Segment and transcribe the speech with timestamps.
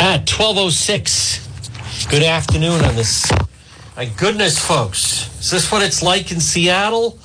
[0.00, 2.06] At 1206.
[2.08, 3.30] Good afternoon on this.
[3.96, 5.28] My goodness, folks.
[5.40, 7.18] Is this what it's like in Seattle?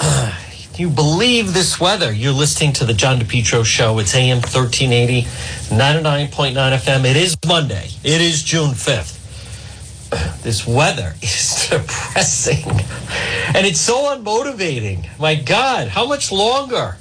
[0.78, 2.10] You believe this weather?
[2.10, 3.98] You're listening to the John DePetro Show.
[3.98, 5.24] It's AM 1380,
[5.68, 7.04] 99.9 FM.
[7.04, 7.90] It is Monday.
[8.02, 9.18] It is June 5th.
[10.42, 12.64] This weather is depressing.
[13.54, 15.06] And it's so unmotivating.
[15.18, 16.96] My God, how much longer?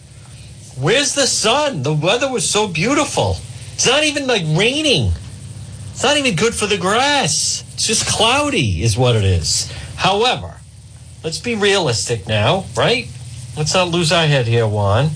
[0.78, 1.82] Where's the sun?
[1.84, 3.38] The weather was so beautiful.
[3.82, 5.12] It's not even like raining.
[5.90, 7.64] It's not even good for the grass.
[7.74, 9.72] It's just cloudy, is what it is.
[9.96, 10.58] However,
[11.24, 13.08] let's be realistic now, right?
[13.58, 15.10] Let's not lose our head here, Juan.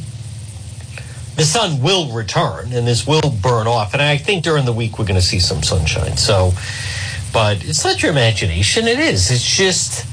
[1.35, 3.93] The sun will return and this will burn off.
[3.93, 6.17] And I think during the week we're going to see some sunshine.
[6.17, 6.51] So,
[7.31, 8.87] but it's not your imagination.
[8.87, 9.29] It is.
[9.29, 10.07] It's just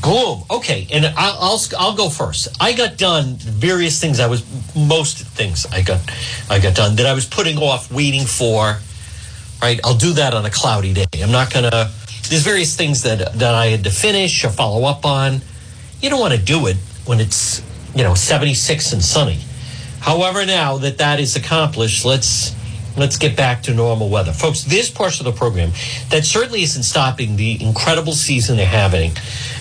[0.00, 0.44] gloom.
[0.50, 2.48] Okay, and I'll, I'll I'll go first.
[2.60, 4.20] I got done various things.
[4.20, 6.00] I was most things I got
[6.50, 8.78] I got done that I was putting off, waiting for.
[9.62, 11.06] Right, I'll do that on a cloudy day.
[11.22, 11.90] I'm not gonna.
[12.28, 15.40] There's various things that that I had to finish or follow up on.
[16.00, 17.62] You don't want to do it when it's
[17.94, 19.40] you know 76 and sunny.
[20.00, 22.54] However, now that that is accomplished, let's
[22.96, 24.32] let's get back to normal weather.
[24.32, 25.70] Folks, this portion of the program
[26.10, 29.12] that certainly isn't stopping the incredible season they're having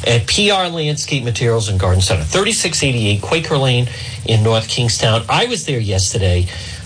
[0.08, 3.88] at PR Landscape Materials and Garden Center, 3688 Quaker Lane
[4.26, 5.24] in North Kingstown.
[5.30, 6.44] I was there yesterday.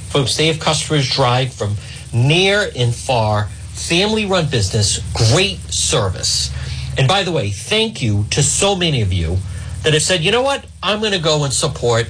[0.10, 1.76] Folks, they have customers drive from
[2.14, 5.00] near and far, family run business,
[5.32, 6.54] great service.
[6.98, 9.38] And by the way, thank you to so many of you
[9.84, 12.08] that have said, you know what, I'm going to go and support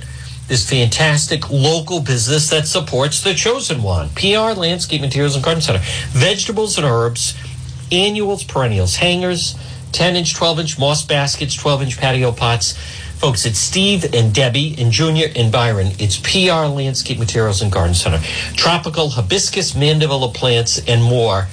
[0.50, 5.80] this fantastic local business that supports the chosen one PR Landscape Materials and Garden Center.
[6.10, 7.38] Vegetables and herbs,
[7.92, 9.56] annuals, perennials, hangers,
[9.92, 12.74] 10 inch, 12 inch moss baskets, 12 inch patio pots.
[13.20, 15.92] Folks, it's Steve and Debbie and Junior and Byron.
[16.00, 18.20] It's PR Landscape Materials and Garden Center.
[18.56, 21.48] Tropical hibiscus, mandevilla plants, and more.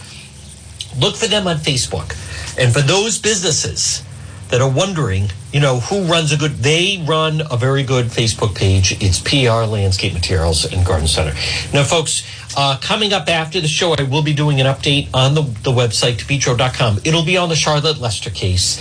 [0.98, 2.16] Look for them on Facebook.
[2.58, 4.02] And for those businesses
[4.48, 8.54] that are wondering, you know, who runs a good, they run a very good Facebook
[8.54, 9.02] page.
[9.02, 11.32] It's PR Landscape Materials and Garden Center.
[11.72, 12.28] Now, folks,
[12.58, 15.72] uh, coming up after the show, I will be doing an update on the, the
[15.72, 16.98] website, depetro.com.
[17.04, 18.78] It'll be on the Charlotte Lester case.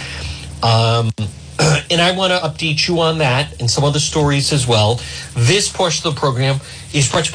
[0.61, 1.11] Um,
[1.89, 4.99] and I want to update you on that and some other stories as well.
[5.33, 6.59] This portion of the program
[6.93, 7.33] is brought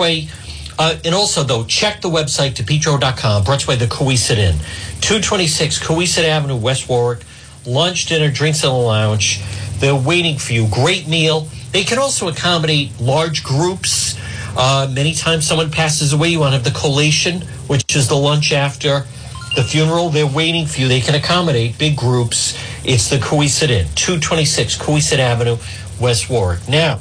[0.79, 4.57] uh, and also, though, check the website, depetro.com, brought by the Cowesett Inn,
[5.01, 7.21] 226 Cowesett Avenue, West Warwick
[7.67, 9.41] lunch, dinner, drinks in the lounge.
[9.79, 10.69] They're waiting for you.
[10.69, 11.49] Great meal.
[11.73, 14.19] They can also accommodate large groups.
[14.57, 18.17] Uh, many times someone passes away, you want to have the collation, which is the
[18.17, 19.07] lunch after
[19.55, 20.11] the funeral.
[20.11, 20.89] They're waiting for you.
[20.89, 22.59] They can accommodate big groups.
[22.85, 25.57] It's the Cowesett Inn, 226 Cowesett Avenue,
[26.01, 26.69] West Warwick.
[26.69, 27.01] Now,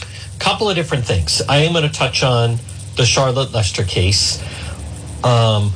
[0.00, 1.40] a couple of different things.
[1.48, 2.58] I am going to touch on
[2.96, 4.42] the Charlotte Lester case.
[5.24, 5.72] Um,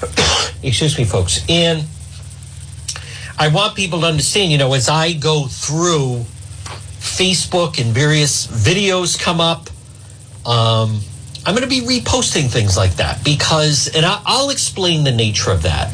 [0.62, 1.44] excuse me, folks.
[1.48, 1.84] And
[3.40, 6.24] I want people to understand, you know, as I go through
[6.98, 9.70] Facebook and various videos come up,
[10.44, 11.00] um,
[11.46, 15.62] I'm going to be reposting things like that because, and I'll explain the nature of
[15.62, 15.92] that.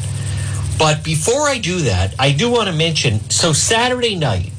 [0.79, 4.51] But before I do that, I do want to mention so Saturday night,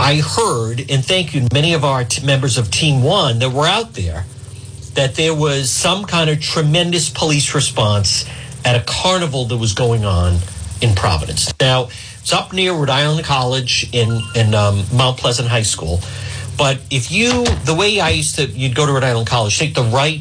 [0.00, 3.66] I heard, and thank you, many of our t- members of Team One that were
[3.66, 4.24] out there,
[4.94, 8.24] that there was some kind of tremendous police response
[8.64, 10.38] at a carnival that was going on
[10.82, 11.52] in Providence.
[11.60, 11.88] Now,
[12.20, 16.00] it's up near Rhode Island College in, in um, Mount Pleasant High School.
[16.58, 19.74] But if you, the way I used to, you'd go to Rhode Island College, take
[19.74, 20.20] the right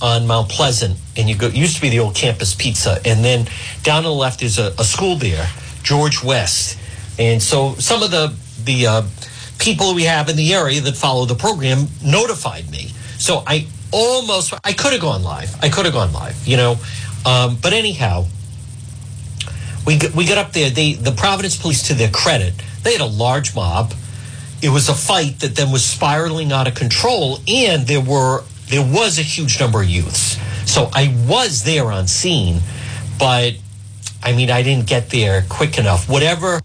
[0.00, 3.48] on Mount Pleasant, and you go, used to be the old campus pizza, and then
[3.82, 5.48] down to the left is a, a school there,
[5.82, 6.78] George West.
[7.18, 9.02] And so some of the, the uh,
[9.58, 12.90] people we have in the area that follow the program notified me.
[13.18, 15.54] So I almost, I could have gone live.
[15.62, 16.76] I could have gone live, you know.
[17.24, 18.26] Um, but anyhow,
[19.86, 20.68] we we got up there.
[20.68, 23.94] They the Providence police, to their credit, they had a large mob.
[24.62, 28.84] It was a fight that then was spiraling out of control, and there were there
[28.84, 30.38] was a huge number of youths.
[30.70, 32.60] So I was there on scene,
[33.18, 33.54] but
[34.22, 36.08] I mean I didn't get there quick enough.
[36.08, 36.60] Whatever,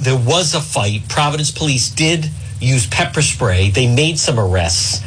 [0.00, 1.08] there was a fight.
[1.08, 3.70] Providence police did use pepper spray.
[3.70, 5.02] They made some arrests,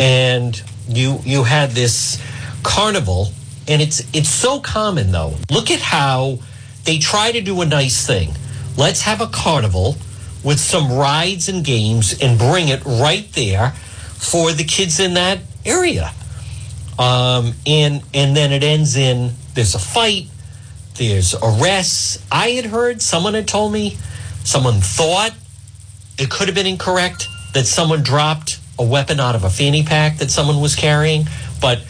[0.00, 2.22] and you you had this
[2.62, 3.32] carnival,
[3.68, 5.34] and it's it's so common though.
[5.50, 6.38] Look at how
[6.84, 8.34] they try to do a nice thing.
[8.76, 9.96] Let's have a carnival
[10.42, 15.40] with some rides and games and bring it right there for the kids in that
[15.64, 16.12] area.
[16.98, 20.26] Um, and and then it ends in there's a fight,
[20.96, 22.24] there's arrests.
[22.30, 23.96] I had heard someone had told me,
[24.44, 25.32] someone thought
[26.18, 30.18] it could have been incorrect that someone dropped a weapon out of a fanny pack
[30.18, 31.24] that someone was carrying,
[31.60, 31.84] but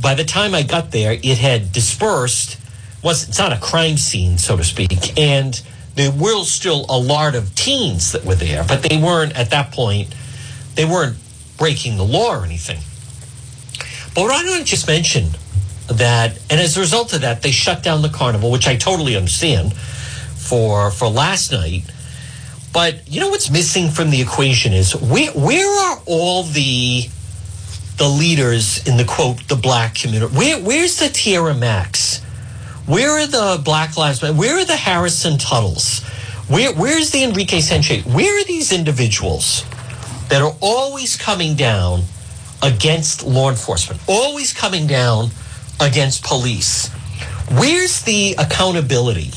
[0.00, 2.58] by the time I got there, it had dispersed.
[3.06, 5.62] Was it's not a crime scene, so to speak, and
[5.94, 9.70] there were still a lot of teens that were there, but they weren't at that
[9.70, 10.12] point.
[10.74, 11.16] They weren't
[11.56, 12.80] breaking the law or anything.
[14.12, 15.28] But what I want to just mention
[15.86, 19.14] that, and as a result of that, they shut down the carnival, which I totally
[19.14, 21.84] understand for for last night.
[22.72, 27.08] But you know what's missing from the equation is where where are all the
[27.98, 30.36] the leaders in the quote the black community?
[30.36, 32.25] Where where's the Tiara Macks?
[32.86, 34.34] Where are the Black Lives Matter?
[34.34, 36.04] Where are the Harrison Tuttles?
[36.48, 38.06] Where where's the Enrique Sanchez?
[38.06, 39.64] Where are these individuals
[40.28, 42.02] that are always coming down
[42.62, 45.30] against law enforcement, always coming down
[45.80, 46.88] against police?
[47.50, 49.30] Where's the accountability?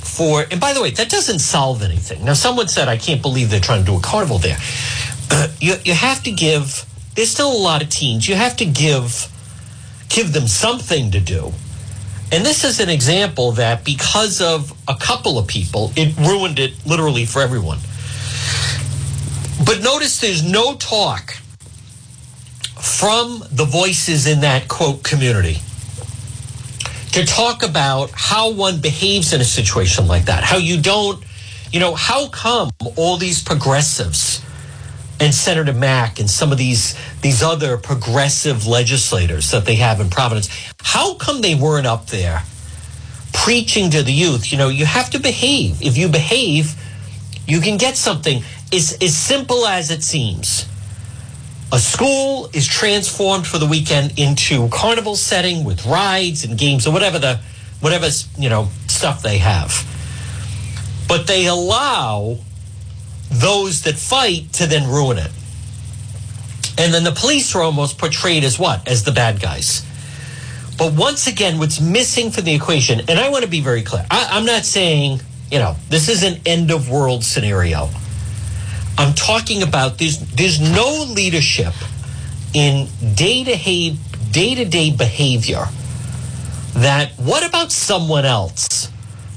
[0.00, 2.24] for, and by the way, that doesn't solve anything.
[2.24, 4.58] Now, someone said, I can't believe they're trying to do a carnival there.
[5.30, 6.84] Uh, you, you have to give,
[7.14, 8.28] there's still a lot of teens.
[8.28, 9.28] You have to give,
[10.08, 11.52] give them something to do.
[12.32, 16.74] And this is an example that because of a couple of people, it ruined it
[16.86, 17.78] literally for everyone.
[19.64, 21.32] But notice there's no talk
[22.80, 25.58] from the voices in that quote community
[27.12, 30.44] to talk about how one behaves in a situation like that.
[30.44, 31.22] How you don't,
[31.72, 34.42] you know, how come all these progressives
[35.20, 40.08] and Senator Mack and some of these these other progressive legislators that they have in
[40.08, 40.48] Providence,
[40.82, 42.42] how come they weren't up there
[43.32, 44.50] preaching to the youth?
[44.50, 45.82] You know, you have to behave.
[45.82, 46.74] If you behave,
[47.46, 48.42] you can get something.
[48.72, 50.66] It's as simple as it seems
[51.72, 56.92] a school is transformed for the weekend into carnival setting with rides and games or
[56.92, 57.38] whatever the
[57.80, 58.08] whatever
[58.38, 59.86] you know stuff they have
[61.06, 62.38] but they allow
[63.30, 65.30] those that fight to then ruin it.
[66.78, 68.88] And then the police are almost portrayed as what?
[68.88, 69.86] As the bad guys.
[70.78, 74.06] But once again what's missing from the equation and i want to be very clear
[74.10, 77.90] I, i'm not saying you know this is an end of world scenario.
[78.96, 81.74] I'm talking about there's there's no leadership
[82.54, 85.66] in day to day behavior.
[86.74, 88.90] That what about someone else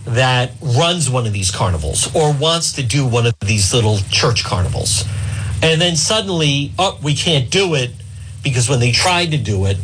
[0.06, 4.44] that runs one of these carnivals or wants to do one of these little church
[4.44, 5.06] carnivals,
[5.62, 7.92] and then suddenly, oh, we can't do it
[8.44, 9.78] because when they tried to do it,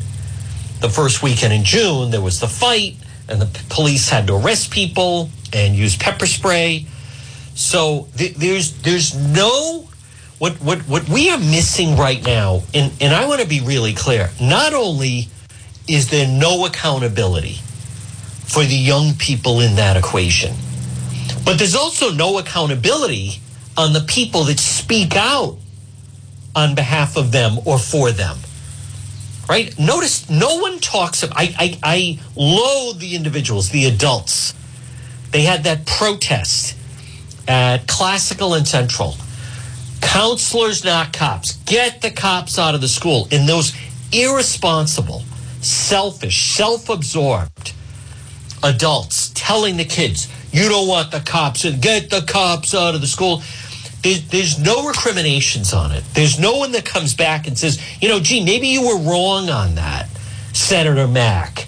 [0.82, 2.96] the first weekend in June there was the fight,
[3.28, 6.86] and the police had to arrest people and use pepper spray
[7.60, 9.90] so th- there's there's no
[10.38, 13.94] what what what we are missing right now, and and I want to be really
[13.94, 14.30] clear.
[14.42, 15.28] Not only
[15.86, 17.58] is there no accountability
[18.50, 20.56] for the young people in that equation,
[21.46, 23.40] but there's also no accountability
[23.78, 25.58] on the people that speak out
[26.56, 28.38] on behalf of them or for them.
[29.48, 29.78] Right?
[29.80, 34.54] Notice no one talks of I, I, I loathe the individuals, the adults.
[35.32, 36.76] They had that protest
[37.48, 39.16] at Classical and Central.
[40.02, 41.54] Counselors, not cops.
[41.66, 43.28] Get the cops out of the school.
[43.32, 43.76] And those
[44.12, 45.24] irresponsible,
[45.62, 47.74] selfish, self absorbed
[48.64, 53.02] adults telling the kids, you don't want the cops and get the cops out of
[53.02, 53.42] the school.
[54.02, 56.04] There's, there's no recriminations on it.
[56.14, 59.50] There's no one that comes back and says, you know, gee, maybe you were wrong
[59.50, 60.10] on that,
[60.54, 61.68] Senator Mack,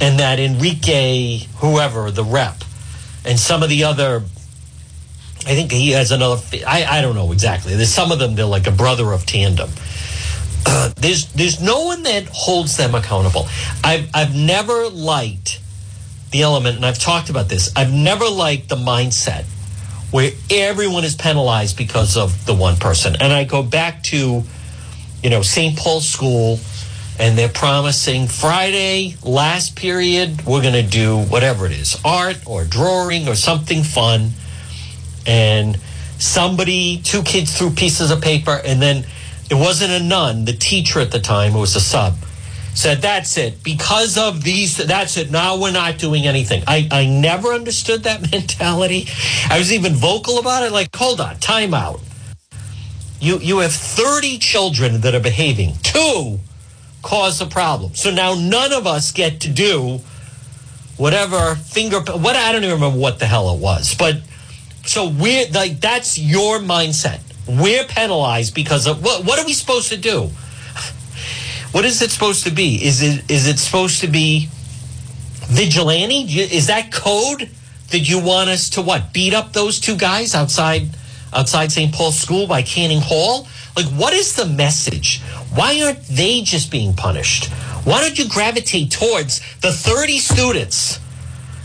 [0.00, 2.62] and that Enrique, whoever, the rep,
[3.24, 4.22] and some of the other
[5.46, 6.42] I think he has another.
[6.66, 7.76] I, I don't know exactly.
[7.76, 8.34] There's some of them.
[8.34, 9.70] They're like a brother of tandem.
[10.66, 13.46] Uh, there's there's no one that holds them accountable.
[13.84, 15.60] I've I've never liked
[16.36, 17.72] the element, and I've talked about this.
[17.74, 19.44] I've never liked the mindset
[20.10, 23.16] where everyone is penalized because of the one person.
[23.18, 24.42] And I go back to,
[25.22, 25.78] you know, St.
[25.78, 26.60] Paul's School,
[27.18, 32.64] and they're promising Friday last period we're going to do whatever it is, art or
[32.64, 34.32] drawing or something fun
[35.26, 35.78] and
[36.18, 39.06] somebody, two kids threw pieces of paper, and then
[39.50, 42.14] it wasn't a nun, the teacher at the time, it was a sub,
[42.76, 43.62] said, That's it.
[43.62, 45.30] Because of these, that's it.
[45.30, 46.62] Now we're not doing anything.
[46.66, 49.08] I, I never understood that mentality.
[49.48, 50.72] I was even vocal about it.
[50.72, 52.00] Like, hold on, time out.
[53.18, 55.74] You, you have 30 children that are behaving.
[55.82, 56.40] Two
[57.02, 57.94] cause a problem.
[57.94, 60.00] So now none of us get to do
[60.96, 64.16] whatever finger, what I don't even remember what the hell it was, but
[64.84, 67.20] so we're like that's your mindset.
[67.48, 69.24] We're penalized because of what?
[69.24, 70.30] What are we supposed to do?
[71.72, 72.84] What is it supposed to be?
[72.84, 74.48] Is it is it supposed to be
[75.48, 76.22] vigilante?
[76.22, 77.50] Is that code
[77.90, 79.12] that you want us to what?
[79.12, 80.96] Beat up those two guys outside
[81.32, 81.92] outside St.
[81.92, 83.46] Paul's School by Canning Hall?
[83.76, 85.20] Like, what is the message?
[85.54, 87.52] Why aren't they just being punished?
[87.84, 90.98] Why don't you gravitate towards the 30 students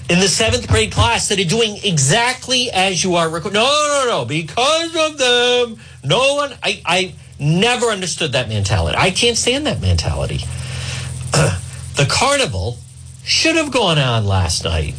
[0.10, 3.54] in the seventh grade class that are doing exactly as you are required?
[3.54, 4.26] No, no, no.
[4.26, 6.54] Because of them, no one.
[6.62, 8.98] I, I never understood that mentality.
[8.98, 10.38] I can't stand that mentality.
[11.32, 12.78] the carnival
[13.24, 14.96] should have gone on last night.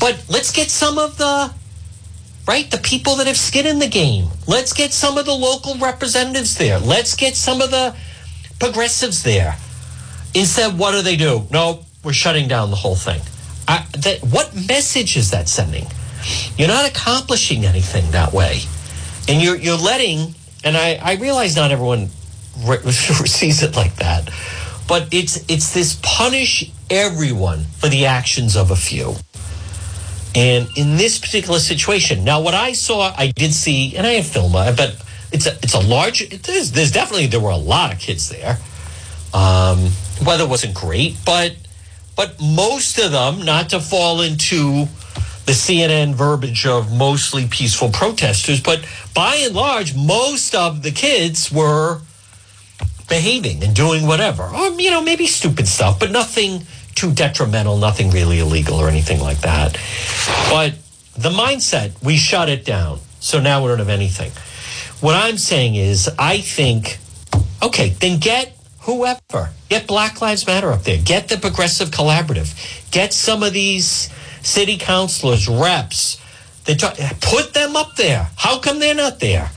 [0.00, 1.52] But let's get some of the
[2.46, 2.70] right?
[2.70, 4.28] The people that have skin in the game.
[4.46, 6.78] Let's get some of the local representatives there.
[6.78, 7.96] Let's get some of the
[8.58, 9.56] progressives there.
[10.34, 11.46] Instead, what do they do?
[11.50, 13.20] No, we're shutting down the whole thing.
[13.66, 15.86] I, that, what message is that sending?
[16.58, 18.60] You're not accomplishing anything that way.
[19.28, 22.08] And you're, you're letting, and I, I realize not everyone
[22.64, 24.30] re- sees it like that,
[24.88, 29.14] but it's, it's this punish everyone for the actions of a few.
[30.34, 34.26] And in this particular situation, now what I saw, I did see, and I have
[34.26, 36.22] film, it, but it's a, it's a large.
[36.22, 38.58] It is, there's definitely there were a lot of kids there.
[39.32, 39.90] Um,
[40.24, 41.56] weather wasn't great, but
[42.16, 44.86] but most of them, not to fall into
[45.46, 48.84] the CNN verbiage of mostly peaceful protesters, but
[49.14, 52.00] by and large, most of the kids were
[53.08, 56.62] behaving and doing whatever, or you know maybe stupid stuff, but nothing
[56.94, 59.78] too detrimental, nothing really illegal or anything like that.
[60.48, 60.74] But
[61.16, 63.00] the mindset, we shut it down.
[63.20, 64.30] So now we don't have anything.
[65.00, 66.98] What I'm saying is, I think,
[67.62, 69.50] okay, then get whoever.
[69.68, 70.98] Get Black Lives Matter up there.
[70.98, 72.90] Get the Progressive Collaborative.
[72.90, 74.10] Get some of these
[74.44, 76.20] city councilors, reps.
[76.64, 78.30] They talk, put them up there.
[78.36, 79.50] How come they're not there?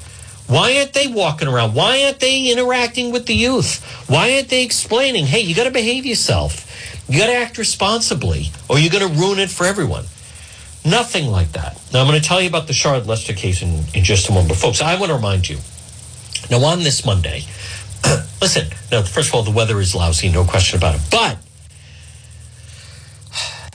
[0.47, 1.73] Why aren't they walking around?
[1.73, 3.83] Why aren't they interacting with the youth?
[4.09, 6.65] Why aren't they explaining, hey, you got to behave yourself?
[7.09, 10.05] You got to act responsibly, or you're going to ruin it for everyone.
[10.85, 11.81] Nothing like that.
[11.91, 14.31] Now, I'm going to tell you about the Charlotte Lester case in, in just a
[14.31, 14.49] moment.
[14.49, 15.57] But, folks, I want to remind you
[16.49, 17.43] now, on this Monday,
[18.41, 21.01] listen, now, first of all, the weather is lousy, no question about it.
[21.11, 21.37] But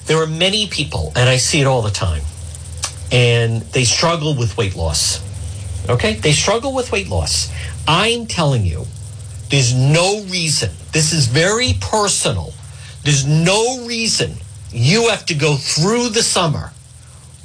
[0.06, 2.22] there are many people, and I see it all the time,
[3.10, 5.20] and they struggle with weight loss.
[5.88, 6.14] Okay?
[6.14, 7.52] They struggle with weight loss.
[7.86, 8.86] I'm telling you,
[9.50, 10.70] there's no reason.
[10.92, 12.52] This is very personal
[13.04, 14.34] there's no reason
[14.70, 16.72] you have to go through the summer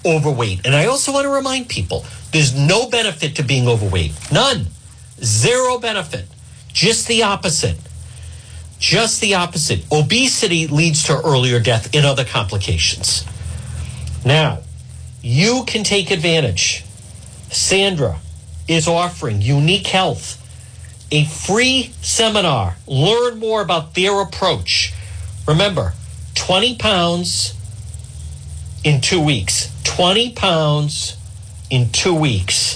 [0.05, 0.65] overweight.
[0.65, 4.13] And I also want to remind people there's no benefit to being overweight.
[4.31, 4.67] None.
[5.23, 6.25] Zero benefit.
[6.71, 7.77] Just the opposite.
[8.79, 9.85] Just the opposite.
[9.91, 13.25] Obesity leads to earlier death and other complications.
[14.25, 14.59] Now,
[15.21, 16.83] you can take advantage.
[17.49, 18.19] Sandra
[18.67, 20.43] is offering Unique Health
[21.09, 22.75] a free seminar.
[22.85, 24.93] Learn more about their approach
[25.47, 25.93] Remember,
[26.35, 27.53] 20 pounds
[28.83, 29.71] in two weeks.
[29.85, 31.15] 20 pounds
[31.69, 32.75] in two weeks.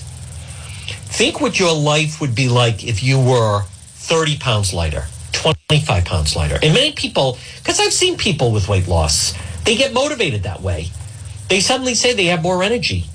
[0.87, 3.63] Think what your life would be like if you were
[3.95, 5.03] 30 pounds lighter,
[5.41, 6.59] 25 pounds lighter.
[6.61, 9.33] And many people, because I've seen people with weight loss,
[9.63, 10.87] they get motivated that way.
[11.49, 13.05] They suddenly say they have more energy.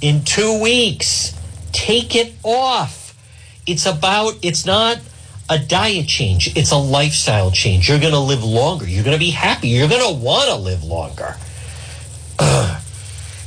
[0.00, 1.38] in two weeks.
[1.72, 3.14] Take it off.
[3.66, 4.98] It's about, it's not
[5.48, 7.88] a diet change, it's a lifestyle change.
[7.88, 8.86] You're going to live longer.
[8.86, 9.68] You're going to be happy.
[9.68, 11.36] You're going to want to live longer.
[12.38, 12.80] I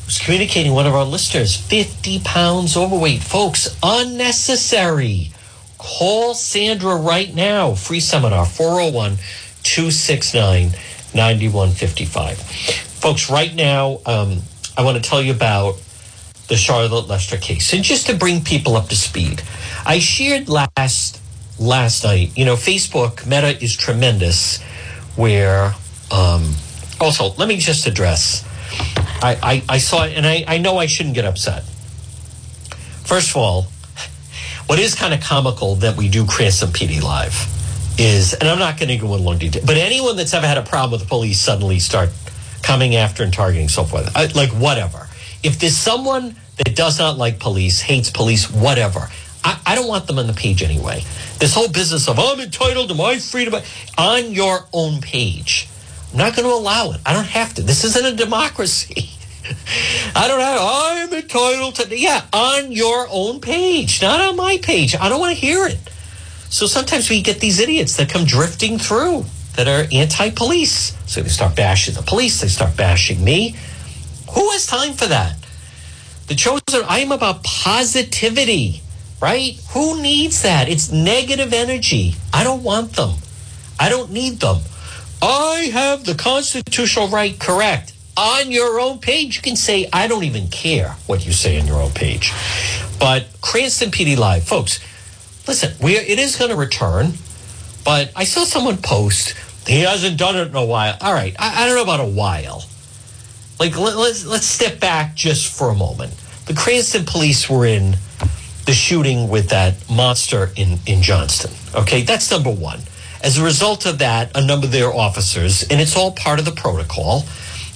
[0.06, 3.22] was communicating one of our listeners 50 pounds overweight.
[3.22, 5.32] Folks, unnecessary.
[5.78, 7.76] Call Sandra right now.
[7.76, 9.18] Free seminar 401
[9.64, 10.72] 269
[11.14, 12.38] 9155.
[12.38, 14.40] Folks, right now, um,
[14.78, 15.76] I want to tell you about
[16.48, 17.74] the Charlotte Lester case.
[17.74, 19.42] And just to bring people up to speed,
[19.86, 21.21] I shared last
[21.62, 22.36] last night.
[22.36, 24.62] You know, Facebook, Meta is tremendous.
[25.16, 25.74] Where,
[26.12, 26.56] um,
[27.00, 28.46] also, let me just address.
[29.22, 31.64] I, I, I saw it, and I, I know I shouldn't get upset.
[33.04, 33.64] First of all,
[34.68, 37.36] what is kind of comical that we do Cranston PD Live
[38.00, 40.58] is, and I'm not going to go in long detail, but anyone that's ever had
[40.58, 42.10] a problem with the police suddenly start
[42.64, 45.10] coming after and targeting so forth, I, like whatever.
[45.44, 49.10] If there's someone that does not like police, hates police, whatever,
[49.44, 51.04] I, I don't want them on the page anyway.
[51.40, 53.62] This whole business of I'm entitled to my freedom
[53.98, 55.68] on your own page.
[56.12, 57.02] I'm not going to allow it.
[57.06, 57.62] I don't have to.
[57.62, 59.10] This isn't a democracy.
[60.16, 60.60] I don't have.
[60.62, 61.98] I'm entitled to.
[61.98, 64.96] Yeah, on your own page, not on my page.
[64.96, 65.80] I don't want to hear it.
[66.50, 70.98] So sometimes we get these idiots that come drifting through that are anti-police.
[71.10, 72.42] So they start bashing the police.
[72.42, 73.56] They start bashing me.
[74.34, 75.36] Who has time for that?
[76.28, 76.62] The chosen.
[76.88, 78.82] I am about positivity,
[79.22, 79.60] right?
[79.74, 80.68] Who needs that?
[80.68, 82.16] It's negative energy.
[82.34, 83.12] I don't want them.
[83.80, 84.58] I don't need them.
[85.22, 87.40] I have the constitutional right.
[87.40, 91.60] Correct on your own page, you can say, I don't even care what you say
[91.60, 92.32] on your own page.
[93.00, 94.80] But Cranston PD Live, folks,
[95.48, 97.14] listen, we it is going to return,
[97.84, 99.36] but I saw someone post,
[99.68, 100.98] he hasn't done it in a while.
[101.02, 102.64] All right, I, I don't know about a while.
[103.60, 106.14] Like, let, let's, let's step back just for a moment.
[106.46, 107.96] The Cranston police were in
[108.66, 111.52] the shooting with that monster in, in Johnston.
[111.76, 112.80] Okay, that's number one.
[113.24, 116.46] As a result of that, a number of their officers, and it's all part of
[116.46, 117.24] the protocol,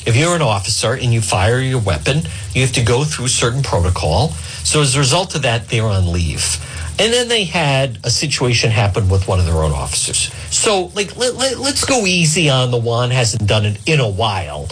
[0.06, 2.22] if you're an officer and you fire your weapon,
[2.54, 4.30] you have to go through certain protocol.
[4.64, 6.62] So as a result of that, they're on leave.
[6.98, 10.32] And then they had a situation happen with one of their own officers.
[10.54, 14.08] So, like, let, let, let's go easy on the one hasn't done it in a
[14.08, 14.70] while.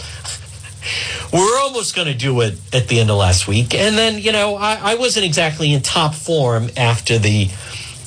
[1.32, 3.74] We're almost going to do it at the end of last week.
[3.74, 7.48] And then, you know, I, I wasn't exactly in top form after the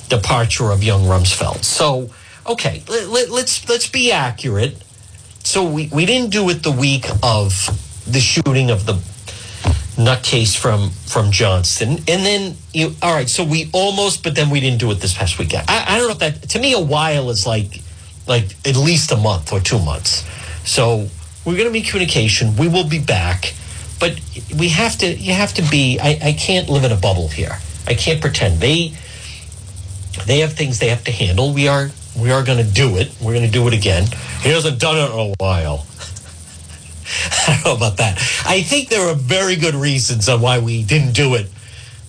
[0.08, 1.64] departure of young Rumsfeld.
[1.64, 2.10] So,
[2.46, 4.82] okay, let, let, let's let's be accurate
[5.48, 7.52] so we, we didn't do it the week of
[8.06, 8.92] the shooting of the
[9.96, 13.30] nutcase from from Johnston, and then you all right.
[13.30, 15.64] So we almost, but then we didn't do it this past weekend.
[15.68, 17.80] I, I don't know if that to me a while is like
[18.26, 20.26] like at least a month or two months.
[20.68, 21.08] So
[21.48, 22.56] we're going to be communication.
[22.56, 23.54] We will be back,
[23.98, 24.20] but
[24.54, 25.06] we have to.
[25.06, 25.98] You have to be.
[25.98, 27.58] I, I can't live in a bubble here.
[27.86, 28.92] I can't pretend they
[30.26, 31.54] they have things they have to handle.
[31.54, 33.10] We are we are going to do it.
[33.18, 34.04] We're going to do it again.
[34.42, 35.86] He hasn't done it in a while.
[37.48, 38.18] I don't know about that.
[38.44, 41.46] I think there are very good reasons on why we didn't do it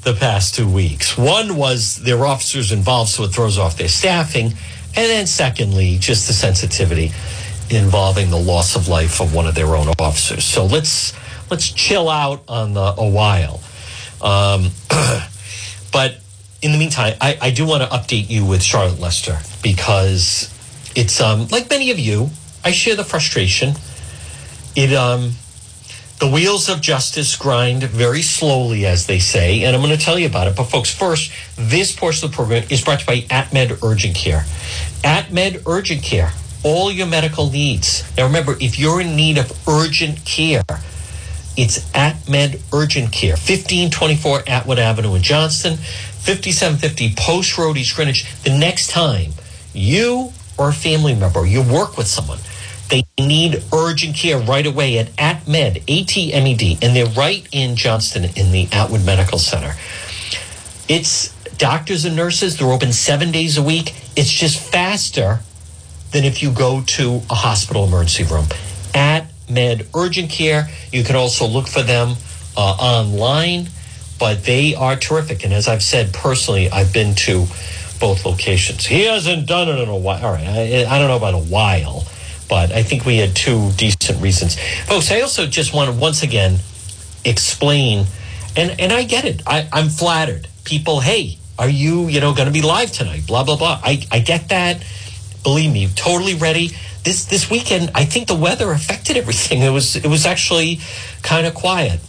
[0.02, 1.17] the past two weeks.
[1.17, 4.47] One was there officers involved, so it throws off their staffing.
[4.95, 7.13] And then, secondly, just the sensitivity
[7.69, 10.43] involving the loss of life of one of their own officers.
[10.43, 11.13] So let's
[11.49, 13.62] let's chill out on the, a while.
[14.21, 14.69] Um,
[15.91, 16.19] but
[16.62, 20.53] in the meantime, I, I do want to update you with Charlotte Lester because
[20.95, 22.29] it's um, like many of you,
[22.63, 23.75] I share the frustration.
[24.75, 25.32] It um,
[26.19, 30.19] the wheels of justice grind very slowly, as they say, and I'm going to tell
[30.19, 30.55] you about it.
[30.55, 34.15] But folks, first, this portion of the program is brought to you by AtMed Urgent
[34.15, 34.43] Care.
[35.01, 38.04] AtMed Urgent Care, all your medical needs.
[38.17, 40.63] Now, remember, if you're in need of urgent care,
[41.58, 45.78] it's AtMed Urgent Care, 1524 Atwood Avenue in Johnston.
[46.19, 48.26] 5750 Post Road, East Greenwich.
[48.43, 49.32] The next time
[49.74, 52.39] you or a family member, you work with someone,
[52.89, 58.52] they need urgent care right away at AtMed, A-T-M-E-D, and they're right in Johnston in
[58.52, 59.74] the Atwood Medical Center.
[60.89, 62.58] It's doctors and nurses.
[62.58, 63.95] They're open seven days a week.
[64.15, 65.39] It's just faster
[66.12, 68.45] than if you go to a hospital emergency room.
[68.93, 72.15] At Med Urgent Care, you can also look for them
[72.58, 73.67] uh, online
[74.19, 75.43] but they are terrific.
[75.43, 77.48] And as I've said personally, I've been to
[78.00, 78.86] both locations.
[78.86, 80.24] He hasn't done it in a while.
[80.24, 82.06] All right, I, I don't know about a while,
[82.50, 84.60] but I think we had two decent reasons.
[84.86, 86.60] Folks, I also just want to once again
[87.26, 88.06] explain,
[88.56, 89.41] and, and I get it.
[89.48, 90.48] I, I'm flattered.
[90.65, 93.26] People, hey, are you, you know, going to be live tonight?
[93.26, 93.80] Blah, blah, blah.
[93.84, 94.84] I, I get that.
[95.43, 96.71] Believe me, totally ready.
[97.04, 99.62] This this weekend, I think the weather affected everything.
[99.62, 100.80] It was it was actually
[101.21, 101.99] kind of quiet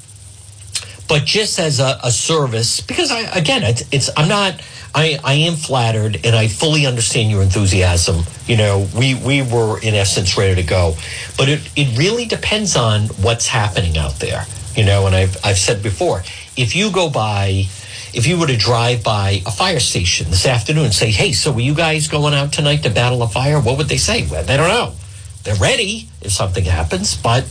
[1.10, 4.62] but just as a, a service, because I again, it's, it's I'm not.
[4.92, 8.24] I, I am flattered and I fully understand your enthusiasm.
[8.46, 10.96] You know, we, we were in essence ready to go,
[11.36, 14.46] but it, it really depends on what's happening out there.
[14.74, 16.24] You know, and I've, I've said before,
[16.56, 17.66] if you go by,
[18.12, 21.52] if you were to drive by a fire station this afternoon and say, hey, so
[21.52, 23.60] were you guys going out tonight to battle a fire?
[23.60, 24.26] What would they say?
[24.28, 24.94] Well, they don't know.
[25.44, 27.44] They're ready if something happens, but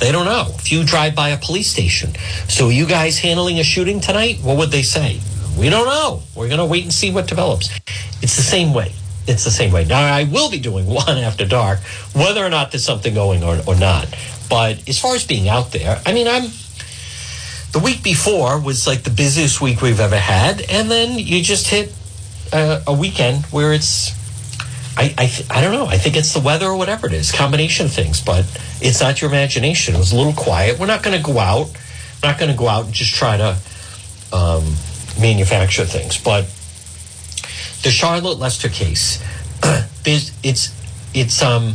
[0.00, 0.46] they don't know.
[0.54, 2.14] If you drive by a police station,
[2.48, 5.20] so you guys handling a shooting tonight, what would they say?
[5.58, 6.22] We don't know.
[6.34, 7.68] We're going to wait and see what develops.
[8.22, 8.92] It's the same way.
[9.26, 9.84] It's the same way.
[9.84, 11.80] Now, I will be doing one after dark,
[12.14, 14.06] whether or not there's something going or, or not.
[14.48, 16.50] But as far as being out there, I mean, I'm.
[17.72, 21.66] The week before was like the busiest week we've ever had, and then you just
[21.68, 21.92] hit
[22.52, 24.16] a, a weekend where it's.
[24.96, 25.86] I I, I don't know.
[25.86, 28.20] I think it's the weather or whatever it is, combination of things.
[28.22, 28.46] But
[28.80, 29.94] it's not your imagination.
[29.94, 30.78] It was a little quiet.
[30.78, 31.68] We're not going to go out.
[32.22, 33.58] We're not going to go out and just try to
[34.32, 34.64] um,
[35.20, 36.18] manufacture things.
[36.18, 36.44] But
[37.82, 39.22] the Charlotte Lester case,
[40.04, 40.74] it's
[41.14, 41.74] it's um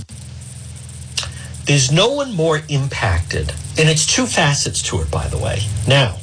[1.65, 5.62] there's no one more impacted, and it's two facets to it, by the way.
[5.88, 6.17] Now,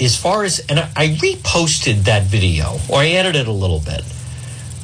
[0.00, 4.02] as far as and I, reposted that video, or I edited a little bit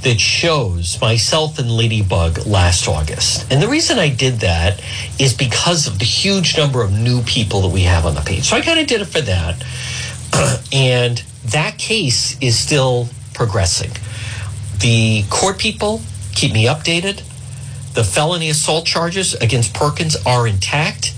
[0.02, 3.50] that shows myself and Ladybug last August.
[3.52, 4.82] And the reason I did that
[5.18, 8.44] is because of the huge number of new people that we have on the page.
[8.44, 9.62] So I kind of did it for that.
[10.72, 13.90] and that case is still progressing.
[14.78, 16.00] The court people
[16.34, 17.22] keep me updated.
[17.94, 21.14] The felony assault charges against Perkins are intact.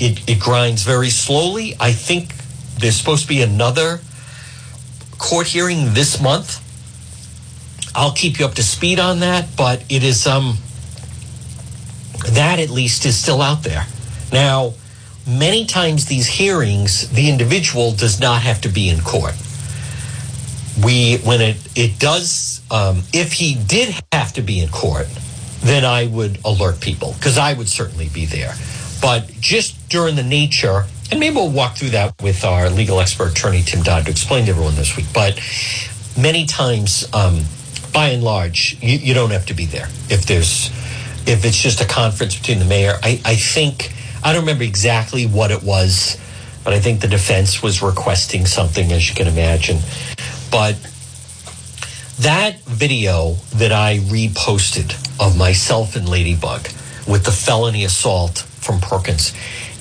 [0.00, 1.74] It, it grinds very slowly.
[1.78, 2.34] I think
[2.78, 4.00] there's supposed to be another
[5.18, 6.62] court hearing this month.
[7.94, 10.58] I'll keep you up to speed on that, but it is um
[12.32, 13.86] that at least is still out there.
[14.32, 14.74] Now,
[15.26, 19.34] many times these hearings, the individual does not have to be in court.
[20.84, 25.08] We when it it does um, if he did have to be in court,
[25.60, 28.54] then I would alert people because I would certainly be there.
[29.00, 33.32] But just during the nature, and maybe we'll walk through that with our legal expert
[33.32, 35.06] attorney Tim Dodd to explain to everyone this week.
[35.12, 35.40] But
[36.18, 37.42] many times, um,
[37.92, 40.70] by and large, you, you don't have to be there if there's
[41.26, 42.94] if it's just a conference between the mayor.
[43.02, 43.92] I, I think
[44.22, 46.16] I don't remember exactly what it was,
[46.64, 49.78] but I think the defense was requesting something, as you can imagine.
[50.50, 50.76] But
[52.20, 56.68] that video that I reposted of myself and Ladybug
[57.06, 59.34] with the felony assault from Perkins,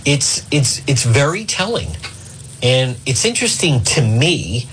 [0.06, 1.88] it's it's it's very telling,
[2.62, 4.68] and it's interesting to me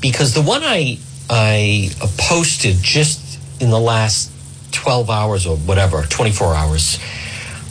[0.00, 4.30] because the one I I posted just in the last
[4.70, 6.98] twelve hours or whatever, twenty four hours,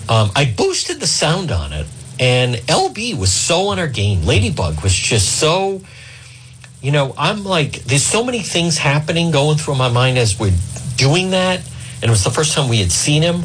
[0.10, 1.88] um, I boosted the sound on it,
[2.20, 4.26] and LB was so on her game.
[4.26, 5.82] Ladybug was just so
[6.82, 10.54] you know, I'm like, there's so many things happening going through my mind as we're
[10.98, 11.60] doing that.
[12.02, 13.44] And it was the first time we had seen him.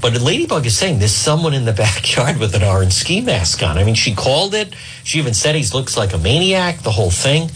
[0.00, 3.78] But Ladybug is saying there's someone in the backyard with an orange ski mask on.
[3.78, 4.74] I mean, she called it.
[5.02, 7.50] She even said he looks like a maniac, the whole thing.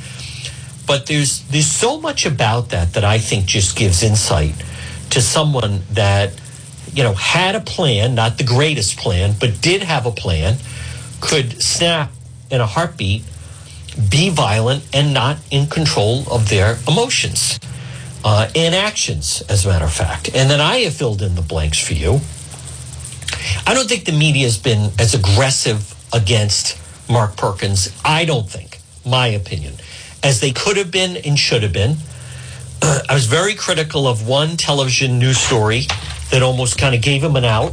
[0.85, 4.54] But there's there's so much about that that I think just gives insight
[5.11, 6.32] to someone that,
[6.92, 10.56] you know, had a plan, not the greatest plan, but did have a plan,
[11.20, 12.11] could snap
[12.50, 13.22] in a heartbeat
[14.09, 17.59] be violent and not in control of their emotions
[18.24, 20.31] uh, and actions, as a matter of fact.
[20.35, 22.20] And then I have filled in the blanks for you.
[23.66, 26.78] I don't think the media has been as aggressive against
[27.11, 29.74] Mark Perkins, I don't think, my opinion,
[30.22, 31.96] as they could have been and should have been.
[32.83, 35.87] I was very critical of one television news story
[36.31, 37.72] that almost kind of gave him an out.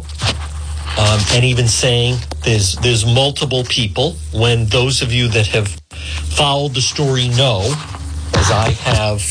[0.97, 5.79] Um, and even saying there's there's multiple people when those of you that have
[6.35, 7.61] followed the story know,
[8.35, 9.21] as I have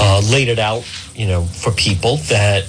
[0.00, 2.64] uh, laid it out, you know, for people that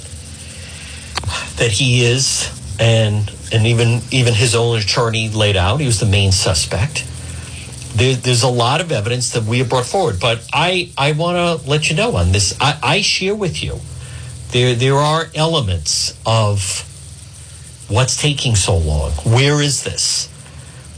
[1.56, 6.06] that he is, and and even even his own attorney laid out, he was the
[6.06, 7.06] main suspect.
[7.94, 11.62] There, there's a lot of evidence that we have brought forward, but I I want
[11.62, 12.56] to let you know on this.
[12.60, 13.80] I, I share with you
[14.50, 16.84] there there are elements of
[17.88, 19.12] what's taking so long.
[19.24, 20.28] Where is this?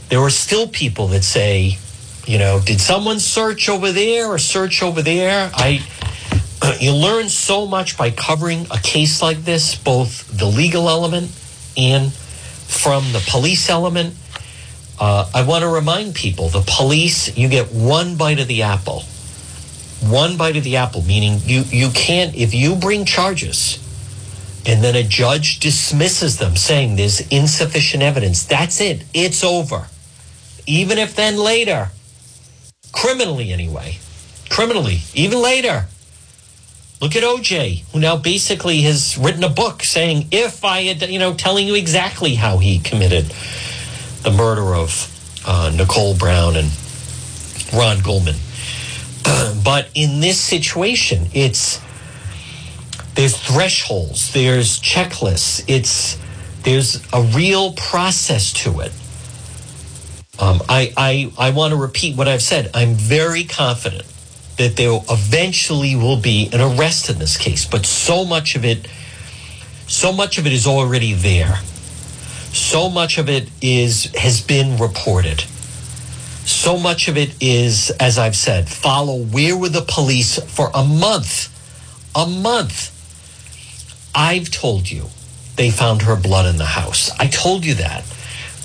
[0.09, 1.77] There are still people that say
[2.25, 5.49] you know, did someone search over there or search over there?
[5.53, 5.81] I
[6.79, 11.31] you learn so much by covering a case like this, both the legal element
[11.77, 14.15] and from the police element.
[14.99, 19.03] Uh, I want to remind people the police, you get one bite of the apple.
[20.01, 23.85] One bite of the apple, meaning you, you can't, if you bring charges
[24.65, 29.03] and then a judge dismisses them saying there's insufficient evidence, that's it.
[29.13, 29.87] It's over.
[30.67, 31.89] Even if then later
[32.91, 33.97] criminally anyway.
[34.49, 35.85] Criminally, even later.
[37.01, 41.19] Look at OJ, who now basically has written a book saying, if I had, you
[41.19, 43.33] know, telling you exactly how he committed
[44.23, 46.69] the murder of uh, Nicole Brown and
[47.73, 48.35] Ron Goldman.
[49.63, 51.79] but in this situation, it's
[53.15, 56.17] there's thresholds, there's checklists, it's
[56.63, 58.91] there's a real process to it.
[60.39, 62.71] Um, I, I, I want to repeat what I've said.
[62.73, 64.05] I'm very confident
[64.57, 68.87] that there eventually will be an arrest in this case, but so much of it,
[69.87, 71.57] so much of it is already there.
[72.53, 75.41] So much of it is has been reported.
[76.45, 80.83] So much of it is, as I've said, follow where were the police for a
[80.83, 81.55] month,
[82.15, 82.95] a month.
[84.15, 85.05] I've told you
[85.57, 87.11] they found her blood in the house.
[87.19, 88.03] I told you that.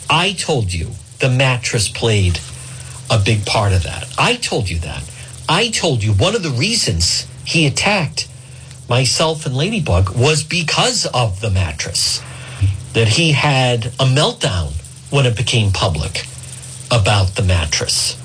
[0.09, 0.93] I told you
[1.25, 2.39] the mattress played
[3.09, 4.07] a big part of that.
[4.19, 5.03] I told you that.
[5.49, 8.29] I told you one of the reasons he attacked
[8.91, 12.21] myself and Ladybug was because of the mattress.
[12.93, 14.75] That he had a meltdown
[15.11, 16.27] when it became public
[16.91, 18.21] about the mattress.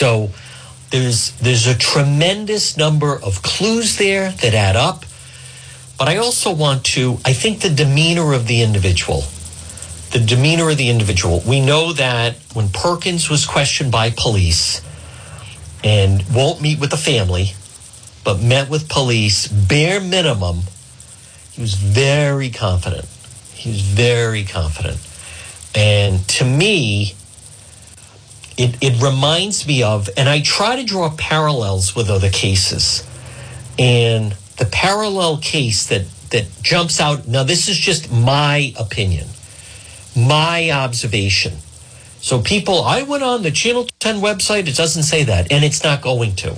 [0.00, 0.30] So
[0.88, 5.04] there's there's a tremendous number of clues there that add up.
[5.98, 9.24] But I also want to I think the demeanor of the individual
[10.10, 11.42] the demeanor of the individual.
[11.46, 14.82] We know that when Perkins was questioned by police
[15.84, 17.52] and won't meet with the family,
[18.24, 20.62] but met with police, bare minimum,
[21.52, 23.06] he was very confident.
[23.54, 24.98] He was very confident.
[25.74, 27.14] And to me,
[28.58, 33.06] it, it reminds me of, and I try to draw parallels with other cases.
[33.78, 39.28] And the parallel case that, that jumps out, now this is just my opinion
[40.26, 41.54] my observation.
[42.20, 44.68] So people, I went on the Channel 10 website.
[44.68, 46.56] It doesn't say that, and it's not going to.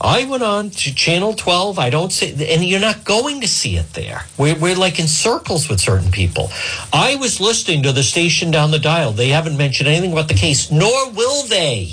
[0.00, 1.78] I went on to Channel 12.
[1.78, 4.24] I don't see, and you're not going to see it there.
[4.36, 6.50] We're, we're like in circles with certain people.
[6.92, 9.12] I was listening to the station down the dial.
[9.12, 11.92] They haven't mentioned anything about the case, nor will they.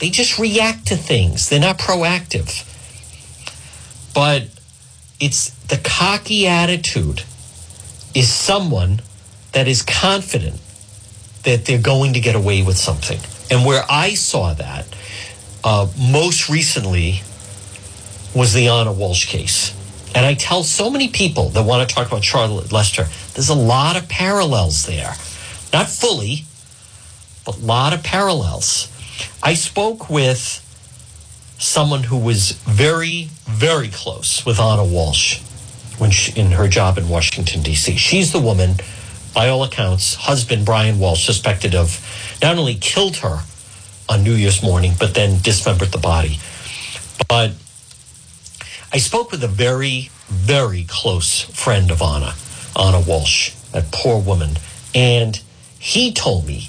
[0.00, 1.48] They just react to things.
[1.48, 2.68] They're not proactive.
[4.12, 4.48] But
[5.20, 7.22] it's the cocky attitude
[8.12, 9.00] is someone
[9.52, 10.60] that is confident
[11.44, 13.18] that they're going to get away with something.
[13.50, 14.86] And where I saw that
[15.64, 17.20] uh, most recently
[18.34, 19.76] was the Ana Walsh case.
[20.14, 23.54] And I tell so many people that want to talk about Charlotte Lester, there's a
[23.54, 25.14] lot of parallels there.
[25.72, 26.44] Not fully,
[27.44, 28.88] but a lot of parallels.
[29.42, 30.60] I spoke with
[31.58, 35.40] someone who was very, very close with Ana Walsh
[35.98, 37.96] when she, in her job in Washington, D.C.
[37.96, 38.74] She's the woman
[39.34, 42.00] by all accounts, husband Brian Walsh suspected of
[42.42, 43.40] not only killed her
[44.08, 46.38] on New Year's morning, but then dismembered the body.
[47.28, 47.52] But
[48.92, 52.34] I spoke with a very, very close friend of Ana,
[52.76, 54.50] Ana Walsh, that poor woman,
[54.94, 55.40] and
[55.78, 56.68] he told me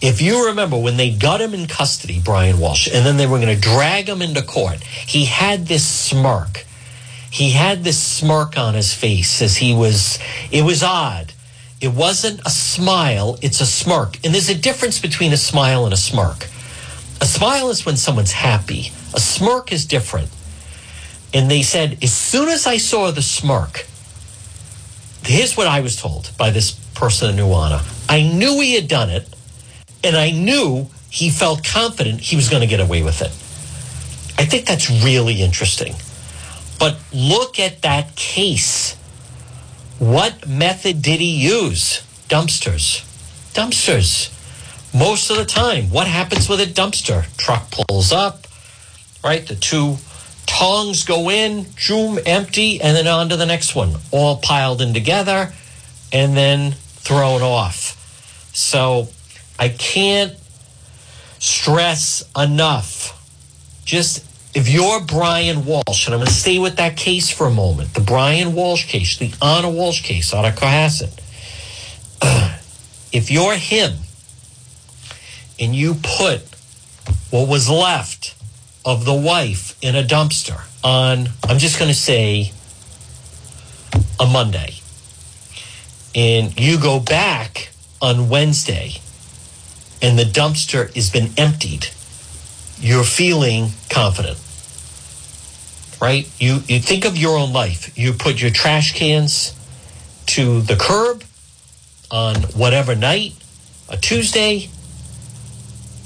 [0.00, 3.38] if you remember when they got him in custody, Brian Walsh, and then they were
[3.38, 6.64] going to drag him into court, he had this smirk.
[7.30, 10.18] He had this smirk on his face as he was,
[10.50, 11.32] it was odd
[11.82, 14.16] it wasn't a smile, it's a smirk.
[14.24, 16.44] And there's a difference between a smile and a smirk.
[17.20, 20.30] A smile is when someone's happy, a smirk is different.
[21.34, 23.86] And they said, as soon as I saw the smirk,
[25.24, 27.82] here's what I was told by this person in Nuana.
[28.08, 29.28] I knew he had done it,
[30.04, 33.32] and I knew he felt confident he was going to get away with it.
[34.40, 35.94] I think that's really interesting.
[36.78, 38.96] But look at that case.
[40.02, 42.02] What method did he use?
[42.28, 43.04] Dumpsters.
[43.54, 44.32] Dumpsters.
[44.92, 47.24] Most of the time, what happens with a dumpster?
[47.36, 48.48] Truck pulls up,
[49.22, 49.46] right?
[49.46, 49.98] The two
[50.44, 54.92] tongs go in, zoom, empty, and then on to the next one, all piled in
[54.92, 55.52] together
[56.12, 58.50] and then thrown off.
[58.52, 59.08] So
[59.56, 60.34] I can't
[61.38, 63.16] stress enough.
[63.84, 67.50] Just if you're Brian Walsh, and I'm going to stay with that case for a
[67.50, 71.18] moment, the Brian Walsh case, the Ana Walsh case out of Cohasset,
[73.12, 73.92] if you're him
[75.58, 76.42] and you put
[77.30, 78.34] what was left
[78.84, 82.52] of the wife in a dumpster on, I'm just going to say,
[84.20, 84.74] a Monday,
[86.14, 88.92] and you go back on Wednesday
[90.02, 91.86] and the dumpster has been emptied
[92.82, 94.38] you're feeling confident
[96.02, 96.28] right?
[96.40, 97.96] You you think of your own life.
[97.96, 99.54] You put your trash cans
[100.26, 101.22] to the curb
[102.10, 103.34] on whatever night
[103.88, 104.68] a tuesday.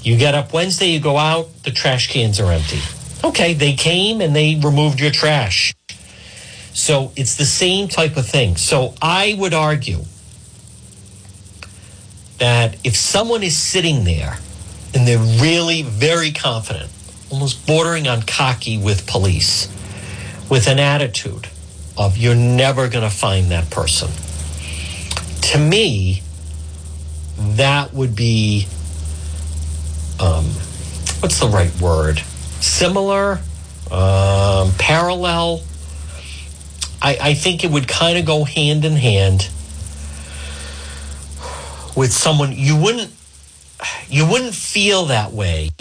[0.03, 2.79] You get up wednesday you go out the trash cans are empty.
[3.23, 5.73] Okay they came and they removed your trash.
[6.73, 8.55] So it's the same type of thing.
[8.55, 10.01] So i would argue
[12.37, 14.37] that if someone is sitting there
[14.93, 16.89] and they're really very confident,
[17.29, 19.67] almost bordering on cocky with police,
[20.49, 21.47] with an attitude
[21.97, 24.09] of you're never going to find that person.
[25.51, 26.21] To me,
[27.37, 28.67] that would be,
[30.19, 30.45] um,
[31.19, 32.19] what's the right word?
[32.59, 33.39] Similar,
[33.91, 35.63] um, parallel.
[37.01, 39.49] I, I think it would kind of go hand in hand
[41.95, 43.11] with someone you wouldn't
[44.09, 45.71] you wouldn't feel that way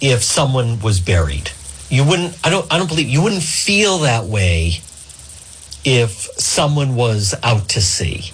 [0.00, 1.50] if someone was buried.
[1.88, 4.80] You wouldn't I don't I don't believe you wouldn't feel that way
[5.84, 8.32] if someone was out to sea.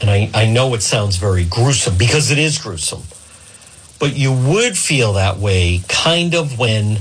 [0.00, 3.02] And I, I know it sounds very gruesome because it is gruesome.
[3.98, 6.98] But you would feel that way kind of when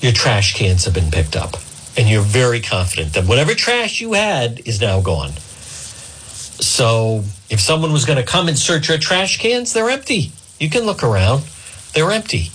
[0.00, 1.54] your trash cans have been picked up
[1.96, 5.32] and you're very confident that whatever trash you had is now gone.
[6.62, 10.30] So if someone was going to come and search your trash cans, they're empty.
[10.60, 11.42] You can look around,
[11.92, 12.50] they're empty.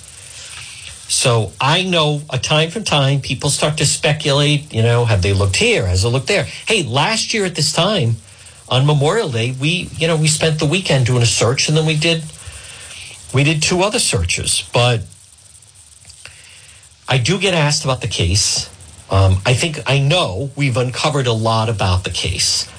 [1.10, 5.34] So I know a time from time people start to speculate, you know, have they
[5.34, 5.86] looked here?
[5.86, 6.44] Has it looked there?
[6.44, 8.16] Hey, last year at this time
[8.70, 11.86] on Memorial Day, we, you know, we spent the weekend doing a search and then
[11.86, 12.24] we did
[13.34, 14.70] we did two other searches.
[14.74, 15.02] But
[17.10, 18.70] I do get asked about the case.
[19.12, 22.70] Um, I think I know we've uncovered a lot about the case.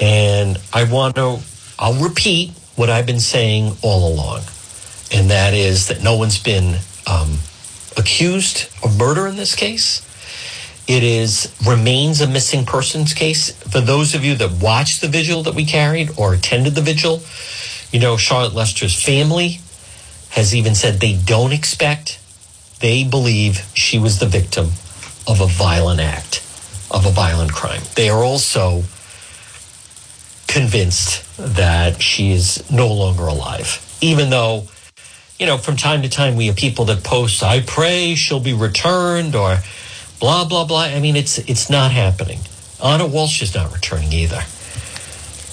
[0.00, 1.38] And I want to,
[1.78, 4.42] I'll repeat what I've been saying all along.
[5.12, 7.38] And that is that no one's been um,
[7.96, 10.02] accused of murder in this case.
[10.86, 13.52] It is remains a missing persons case.
[13.52, 17.22] For those of you that watched the vigil that we carried or attended the vigil,
[17.90, 19.60] you know, Charlotte Lester's family
[20.30, 22.18] has even said they don't expect,
[22.80, 24.66] they believe she was the victim
[25.26, 26.38] of a violent act,
[26.90, 27.80] of a violent crime.
[27.94, 28.82] They are also
[30.46, 34.68] convinced that she is no longer alive, even though,
[35.38, 38.54] you know, from time to time we have people that post, I pray she'll be
[38.54, 39.58] returned or
[40.20, 40.82] blah, blah, blah.
[40.82, 42.40] I mean, it's, it's not happening.
[42.82, 44.42] Ana Walsh is not returning either.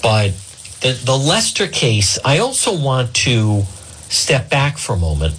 [0.02, 0.32] But
[0.80, 3.62] the, the Lester case, I also want to
[4.08, 5.34] step back for a moment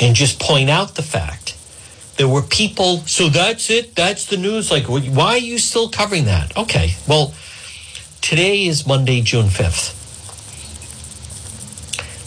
[0.00, 1.56] and just point out the fact
[2.16, 2.98] there were people.
[3.00, 3.94] So that's it.
[3.94, 4.70] That's the news.
[4.70, 6.56] Like, why are you still covering that?
[6.56, 6.94] Okay.
[7.06, 7.34] Well,
[8.20, 9.94] today is Monday, June 5th.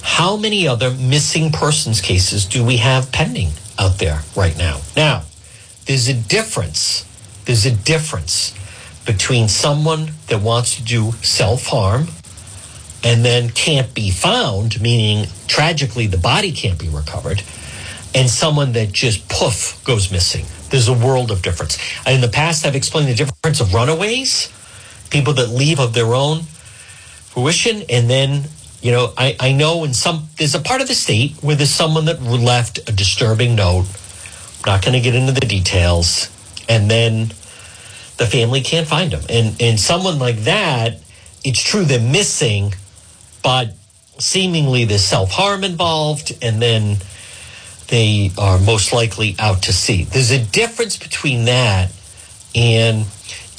[0.02, 4.82] How many other missing persons cases do we have pending out there right now?
[4.96, 5.24] Now,
[5.86, 7.06] there's a difference.
[7.46, 8.54] There's a difference
[9.06, 12.08] between someone that wants to do self harm
[13.04, 17.42] and then can't be found, meaning tragically the body can't be recovered,
[18.14, 20.46] and someone that just poof goes missing.
[20.70, 21.78] There's a world of difference.
[22.06, 24.52] In the past, I've explained the difference of runaways,
[25.10, 28.44] people that leave of their own fruition, and then
[28.82, 31.70] you know, I, I know in some there's a part of the state where there's
[31.70, 33.86] someone that left a disturbing note.
[34.64, 36.30] I'm not going to get into the details,
[36.68, 37.28] and then
[38.18, 39.24] the family can't find them.
[39.30, 41.00] And and someone like that,
[41.44, 42.74] it's true they're missing,
[43.44, 43.74] but
[44.18, 46.98] seemingly there's self harm involved, and then
[47.88, 50.04] they are most likely out to sea.
[50.04, 51.92] There's a difference between that
[52.56, 53.06] and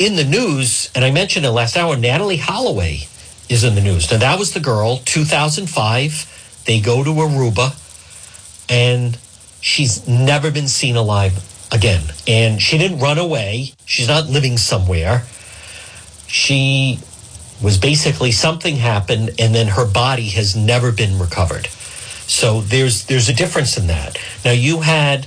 [0.01, 3.01] in the news, and I mentioned it last hour, Natalee Holloway
[3.51, 4.11] is in the news.
[4.11, 6.63] Now, that was the girl, 2005.
[6.65, 7.77] They go to Aruba,
[8.71, 9.19] and
[9.61, 12.03] she's never been seen alive again.
[12.27, 15.25] And she didn't run away, she's not living somewhere.
[16.27, 16.99] She
[17.63, 21.67] was basically something happened, and then her body has never been recovered.
[21.67, 24.17] So there's there's a difference in that.
[24.47, 25.27] Now you had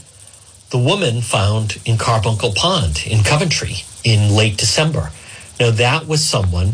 [0.72, 5.12] the woman found in Carbuncle Pond in Coventry in late December.
[5.60, 6.74] Now that was someone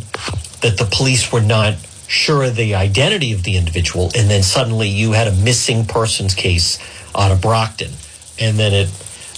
[0.62, 1.76] that the police were not
[2.08, 6.34] sure of the identity of the individual, and then suddenly you had a missing persons
[6.34, 6.80] case
[7.16, 7.92] out of Brockton,
[8.40, 8.90] and then it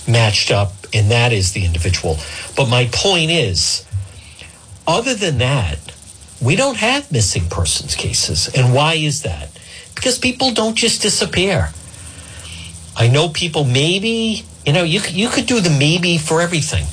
[0.07, 2.17] matched up, and that is the individual.
[2.55, 3.85] But my point is,
[4.87, 5.79] other than that,
[6.41, 8.49] we don't have missing persons cases.
[8.55, 9.51] And why is that?
[10.01, 11.69] because people don't just disappear.
[12.97, 16.85] I know people maybe, you know, you, you could do the maybe for everything.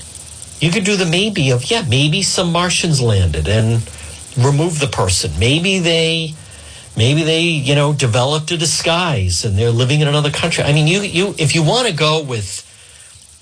[0.61, 3.83] You could do the maybe of, yeah, maybe some Martians landed and
[4.37, 5.31] removed the person.
[5.39, 6.35] Maybe they,
[6.97, 10.65] maybe they, you know, developed a disguise and they're living in another country.
[10.65, 12.65] I mean, you, you, if you want to go with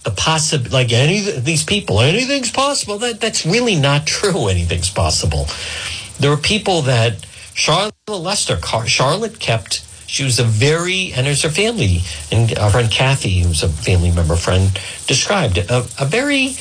[0.04, 2.96] the possible, like any these people, anything's possible.
[2.98, 4.46] That that's really not true.
[4.48, 5.46] Anything's possible.
[6.20, 11.48] There are people that Charlotte Lester, Charlotte kept, she was a very, and there's her
[11.48, 12.00] family,
[12.30, 16.56] and our friend Kathy, who's a family member friend, described a, a very,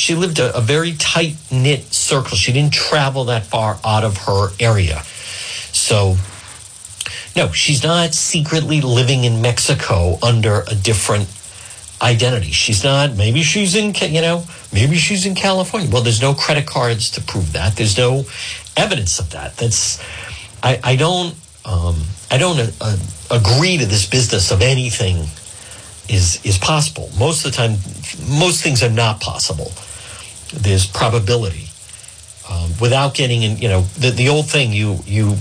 [0.00, 2.36] she lived a, a very tight knit circle.
[2.36, 5.02] She didn't travel that far out of her area.
[5.72, 6.16] So,
[7.36, 11.28] no, she's not secretly living in Mexico under a different
[12.02, 12.50] identity.
[12.50, 15.90] She's not, maybe she's in, you know, maybe she's in California.
[15.90, 17.76] Well, there's no credit cards to prove that.
[17.76, 18.24] There's no
[18.76, 19.56] evidence of that.
[19.58, 20.02] That's,
[20.62, 21.34] I, I don't
[21.64, 21.96] um,
[22.30, 22.96] I don't uh,
[23.30, 25.16] agree to this business of anything
[26.08, 27.10] is is possible.
[27.18, 27.72] Most of the time,
[28.38, 29.72] most things are not possible.
[30.52, 31.68] There's probability.
[32.50, 35.36] Um, without getting in, you know, the, the old thing, you you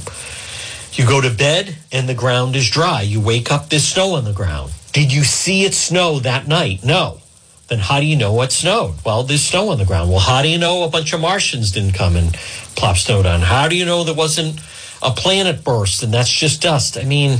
[0.94, 3.02] you go to bed and the ground is dry.
[3.02, 4.72] You wake up, there's snow on the ground.
[4.92, 6.84] Did you see it snow that night?
[6.84, 7.22] No.
[7.68, 8.96] Then how do you know what snowed?
[9.06, 10.10] Well, there's snow on the ground.
[10.10, 12.34] Well, how do you know a bunch of Martians didn't come and
[12.76, 13.42] plop snow down?
[13.42, 14.60] How do you know there wasn't
[15.02, 16.98] a planet burst and that's just dust?
[16.98, 17.40] I mean,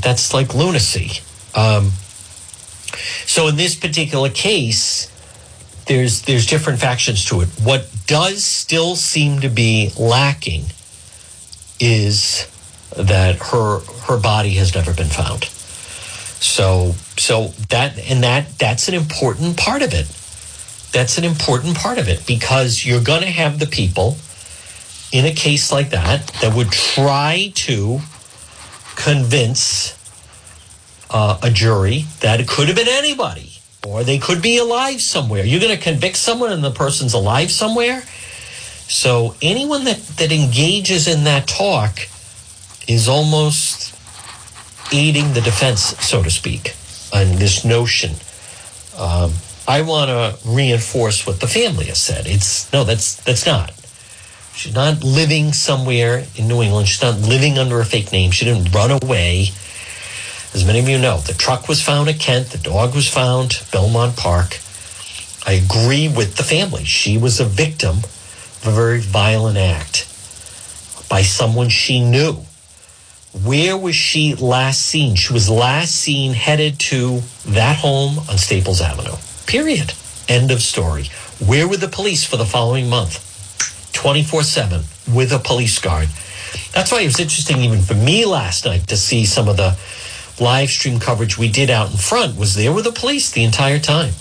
[0.00, 1.20] that's like lunacy.
[1.54, 1.92] Um,
[3.26, 5.10] so in this particular case,
[5.86, 7.48] there's there's different factions to it.
[7.62, 10.64] What does still seem to be lacking
[11.80, 12.50] is
[12.96, 15.44] that her her body has never been found.
[15.44, 20.06] So so that and that that's an important part of it.
[20.92, 24.16] That's an important part of it because you're going to have the people
[25.12, 28.00] in a case like that that would try to
[28.94, 29.98] convince
[31.10, 33.53] uh, a jury that it could have been anybody
[33.86, 35.44] or they could be alive somewhere.
[35.44, 38.02] You're going to convict someone and the person's alive somewhere.
[38.86, 42.00] So anyone that, that engages in that talk
[42.86, 43.94] is almost
[44.92, 46.74] aiding the defense, so to speak,
[47.12, 48.12] on this notion.
[48.98, 49.32] Um,
[49.66, 52.26] I want to reinforce what the family has said.
[52.26, 53.72] It's no, that's that's not.
[54.54, 56.86] She's not living somewhere in New England.
[56.86, 58.30] She's not living under a fake name.
[58.30, 59.48] She didn't run away.
[60.54, 62.50] As many of you know, the truck was found at Kent.
[62.50, 64.60] The dog was found Belmont Park.
[65.44, 66.84] I agree with the family.
[66.84, 70.08] She was a victim of a very violent act
[71.08, 72.44] by someone she knew.
[73.44, 75.16] Where was she last seen?
[75.16, 79.16] She was last seen headed to that home on Staples Avenue.
[79.46, 79.92] Period.
[80.28, 81.10] End of story.
[81.44, 83.92] Where were the police for the following month?
[83.92, 84.82] 24 7
[85.12, 86.08] with a police guard.
[86.72, 89.76] That's why it was interesting, even for me last night, to see some of the
[90.40, 93.78] live stream coverage we did out in front was there with the police the entire
[93.78, 94.12] time.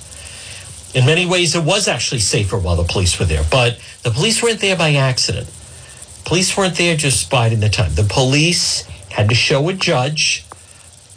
[0.93, 4.43] In many ways, it was actually safer while the police were there, but the police
[4.43, 5.49] weren't there by accident.
[6.25, 7.95] Police weren't there just biding the time.
[7.95, 10.45] The police had to show a judge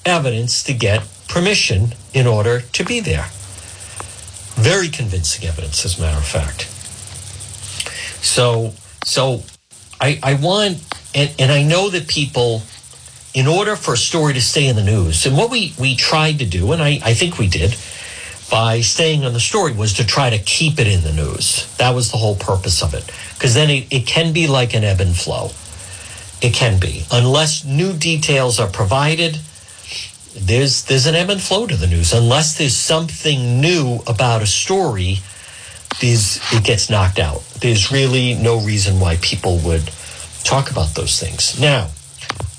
[0.05, 3.27] evidence to get permission in order to be there.
[4.55, 6.63] Very convincing evidence, as a matter of fact.
[8.25, 8.73] So,
[9.05, 9.43] so
[10.01, 10.83] I, I want,
[11.15, 12.63] and, and I know that people,
[13.37, 16.39] in order for a story to stay in the news, and what we, we tried
[16.39, 17.77] to do, and I, I think we did,
[18.51, 21.71] by staying on the story was to try to keep it in the news.
[21.77, 23.05] That was the whole purpose of it.
[23.35, 25.51] Because then it, it can be like an ebb and flow.
[26.41, 27.05] It can be.
[27.13, 29.39] Unless new details are provided,
[30.35, 32.15] there's there's an ebb and flow to the news.
[32.15, 35.19] Unless there's something new about a story,
[36.01, 37.43] it gets knocked out.
[37.61, 39.91] There's really no reason why people would
[40.45, 41.61] talk about those things.
[41.61, 41.91] Now,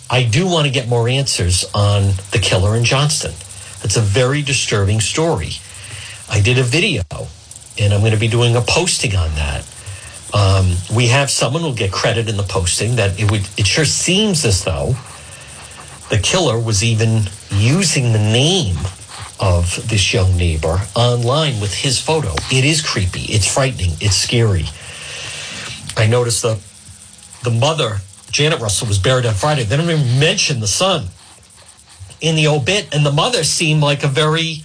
[0.09, 3.31] I do want to get more answers on the killer in Johnston.
[3.83, 5.51] It's a very disturbing story.
[6.29, 7.03] I did a video,
[7.79, 9.65] and I'm going to be doing a posting on that.
[10.33, 13.47] Um, we have someone who'll get credit in the posting that it would.
[13.57, 14.95] It sure seems as though
[16.09, 18.77] the killer was even using the name
[19.39, 22.33] of this young neighbor online with his photo.
[22.51, 23.21] It is creepy.
[23.31, 23.91] It's frightening.
[24.01, 24.65] It's scary.
[25.95, 26.59] I noticed the
[27.43, 28.01] the mother,
[28.37, 29.63] Janet Russell, was buried on Friday.
[29.63, 31.07] They didn't even mention the son
[32.21, 34.61] in the obit, and the mother seemed like a very,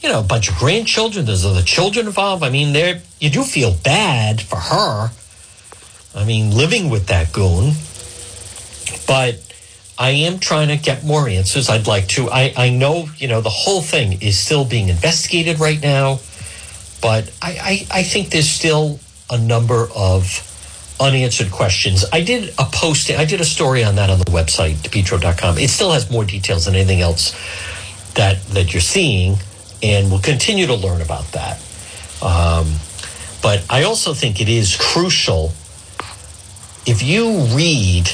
[0.00, 1.26] you know, a bunch of grandchildren.
[1.26, 2.44] There's other children involved.
[2.44, 5.10] I mean, there you do feel bad for her.
[6.14, 7.72] I mean, living with that goon,
[9.08, 9.42] but
[9.98, 11.68] I am trying to get more answers.
[11.68, 12.30] I'd like to.
[12.30, 16.20] I, I know, you know, the whole thing is still being investigated right now,
[17.02, 20.44] but I, I, I think there's still a number of
[21.00, 22.04] unanswered questions.
[22.12, 25.58] I did a posting, I did a story on that on the website, depetro.com.
[25.58, 27.32] It still has more details than anything else
[28.14, 29.36] that, that you're seeing,
[29.82, 31.62] and we'll continue to learn about that.
[32.20, 32.74] Um,
[33.42, 35.52] but I also think it is crucial
[36.86, 38.10] if you read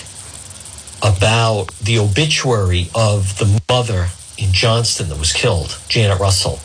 [1.03, 6.59] about the obituary of the mother in Johnston that was killed, Janet Russell.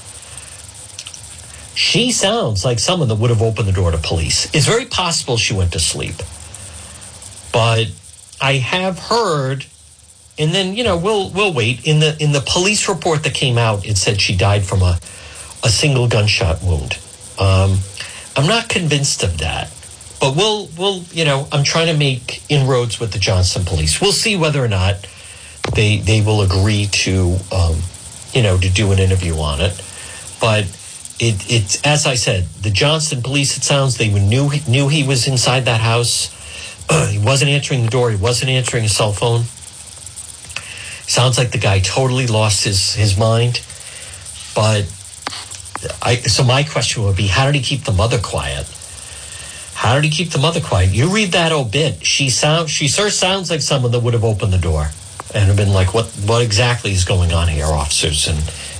[1.79, 4.53] She sounds like someone that would have opened the door to police.
[4.53, 6.17] It's very possible she went to sleep.
[7.53, 7.87] But
[8.41, 9.65] I have heard
[10.37, 11.85] and then, you know, we'll we'll wait.
[11.87, 14.99] In the in the police report that came out, it said she died from a
[15.63, 16.97] a single gunshot wound.
[17.39, 17.79] Um,
[18.35, 19.71] I'm not convinced of that.
[20.19, 24.01] But we'll we'll you know I'm trying to make inroads with the Johnston police.
[24.01, 25.07] We'll see whether or not
[25.75, 27.77] they they will agree to um,
[28.33, 29.81] you know to do an interview on it.
[30.41, 30.65] But
[31.19, 33.57] it it's as I said, the Johnston police.
[33.57, 36.35] It sounds they knew knew he was inside that house.
[37.09, 38.09] he wasn't answering the door.
[38.09, 39.43] He wasn't answering his cell phone.
[41.09, 43.61] Sounds like the guy totally lost his, his mind.
[44.53, 44.85] But
[46.03, 48.67] I, so my question would be, how did he keep the mother quiet?
[49.73, 50.91] How did he keep the mother quiet?
[50.91, 52.05] You read that obit.
[52.05, 54.89] She sounds, she sure sounds like someone that would have opened the door
[55.33, 58.27] and have been like, what, what exactly is going on here, officers?
[58.27, 58.37] And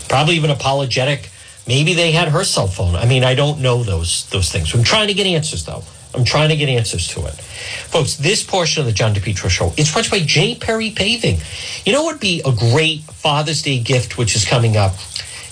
[0.08, 1.32] probably even apologetic.
[1.68, 2.96] Maybe they had her cell phone.
[2.96, 4.74] I mean, I don't know those, those things.
[4.74, 5.84] I'm trying to get answers though.
[6.16, 7.34] I'm trying to get answers to it.
[7.34, 10.56] Folks, this portion of the John DePetro show is sponsored by J.
[10.56, 11.38] Perry Paving.
[11.86, 14.96] You know what would be a great Father's Day gift, which is coming up?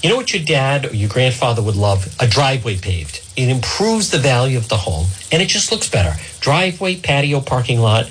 [0.02, 2.16] You know what your dad or your grandfather would love?
[2.20, 3.22] A driveway paved.
[3.36, 6.20] It improves the value of the home and it just looks better.
[6.40, 8.10] Driveway, patio, parking lot.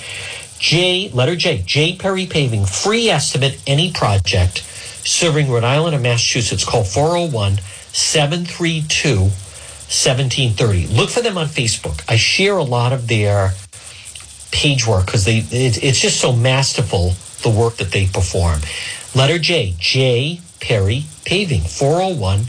[0.58, 1.96] J, letter J, J.
[1.96, 4.58] Perry Paving, free estimate, any project
[5.06, 6.64] serving Rhode Island or Massachusetts.
[6.64, 7.60] Call 401
[7.96, 10.86] 732 1730.
[10.88, 12.04] Look for them on Facebook.
[12.08, 13.52] I share a lot of their
[14.50, 18.60] page work because they it, it's just so masterful the work that they perform.
[19.14, 22.44] Letter J, J Perry Paving, 401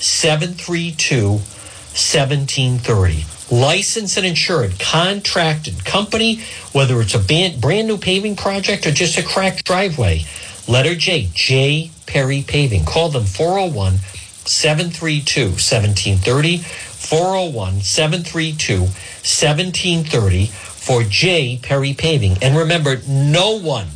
[0.00, 3.24] 732 1730.
[3.50, 6.42] Licensed and insured, contracted company,
[6.72, 7.18] whether it's a
[7.58, 10.26] brand new paving project or just a cracked driveway.
[10.68, 12.84] Letter J, J Perry Paving.
[12.84, 14.00] Call them 401
[14.44, 16.58] 732 1730.
[16.58, 21.58] 401 732 1730 for J.
[21.62, 22.36] Perry Paving.
[22.42, 23.88] And remember, no one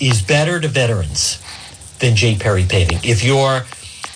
[0.00, 1.42] is better to veterans
[1.98, 2.36] than J.
[2.36, 2.98] Perry Paving.
[3.02, 3.62] If you're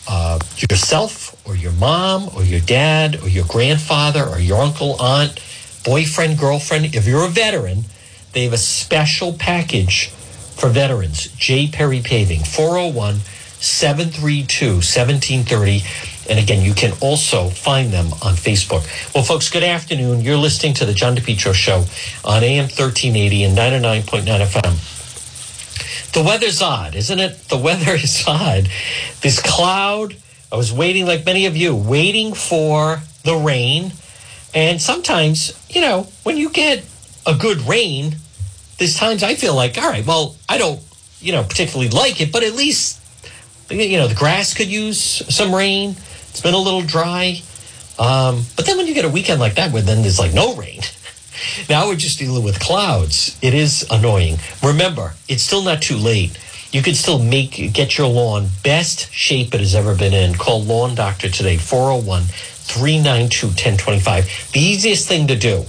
[0.09, 0.39] uh,
[0.71, 5.41] yourself or your mom or your dad or your grandfather or your uncle, aunt,
[5.85, 7.85] boyfriend, girlfriend, if you're a veteran,
[8.33, 11.29] they have a special package for veterans.
[11.37, 11.69] J.
[11.69, 13.21] Perry Paving, 401
[13.61, 15.83] 732 1730.
[16.29, 18.85] And again, you can also find them on Facebook.
[19.15, 20.21] Well, folks, good afternoon.
[20.21, 21.85] You're listening to the John DePetro Show
[22.25, 26.13] on AM 1380 and 99.9 FM.
[26.13, 27.49] The weather's odd, isn't it?
[27.49, 28.69] The weather is odd.
[29.21, 30.17] This cloud,
[30.51, 33.93] I was waiting, like many of you, waiting for the rain.
[34.55, 36.85] And sometimes, you know, when you get
[37.27, 38.17] a good rain,
[38.79, 40.81] there's times I feel like, all right, well, I don't,
[41.21, 43.01] you know, particularly like it, but at least,
[43.71, 45.91] you know, the grass could use some rain.
[46.31, 47.41] It's been a little dry.
[47.99, 50.55] Um, but then when you get a weekend like that, where then there's like no
[50.55, 50.81] rain,
[51.69, 53.39] now we're just dealing with clouds.
[53.43, 54.37] It is annoying.
[54.63, 56.39] Remember, it's still not too late.
[56.73, 60.35] You can still make get your lawn best shape it has ever been in.
[60.35, 64.51] Call Lawn Doctor today, 401 392 1025.
[64.53, 65.65] The easiest thing to do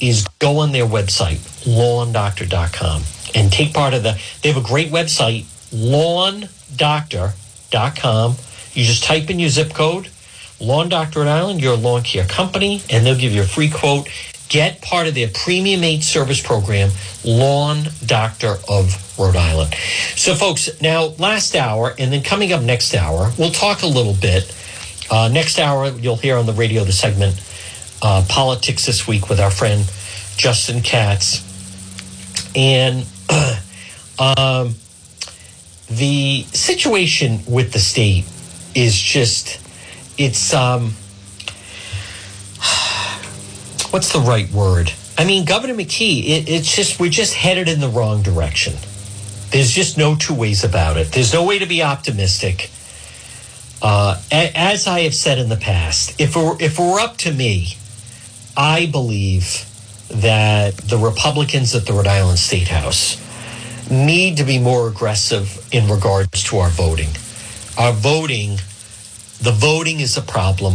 [0.00, 3.02] is go on their website, lawndoctor.com,
[3.34, 4.20] and take part of the.
[4.42, 8.36] They have a great website, lawndoctor.com.
[8.72, 10.08] You just type in your zip code,
[10.60, 14.08] Lawn Doctor Rhode Island, your lawn care company, and they'll give you a free quote.
[14.48, 16.90] Get part of their premium eight service program,
[17.24, 19.74] Lawn Doctor of Rhode Island.
[20.16, 24.14] So, folks, now last hour, and then coming up next hour, we'll talk a little
[24.14, 24.54] bit.
[25.10, 27.40] Uh, next hour, you'll hear on the radio the segment
[28.02, 29.84] uh, Politics This Week with our friend
[30.36, 31.42] Justin Katz.
[32.54, 33.06] And
[34.18, 34.74] um,
[35.88, 38.24] the situation with the state
[38.74, 39.60] is just,
[40.18, 40.92] it's, um,
[43.90, 44.92] what's the right word?
[45.16, 48.74] I mean, Governor McKee, it, it's just, we're just headed in the wrong direction.
[49.50, 51.12] There's just no two ways about it.
[51.12, 52.70] There's no way to be optimistic.
[53.80, 57.18] Uh, as I have said in the past, if it, were, if it were up
[57.18, 57.76] to me,
[58.56, 59.66] I believe
[60.08, 63.20] that the Republicans at the Rhode Island State House
[63.90, 67.10] need to be more aggressive in regards to our voting.
[67.76, 68.56] Our voting,
[69.40, 70.74] the voting is a problem.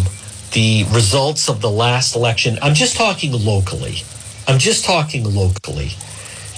[0.51, 4.03] The results of the last election, I'm just talking locally.
[4.47, 5.91] I'm just talking locally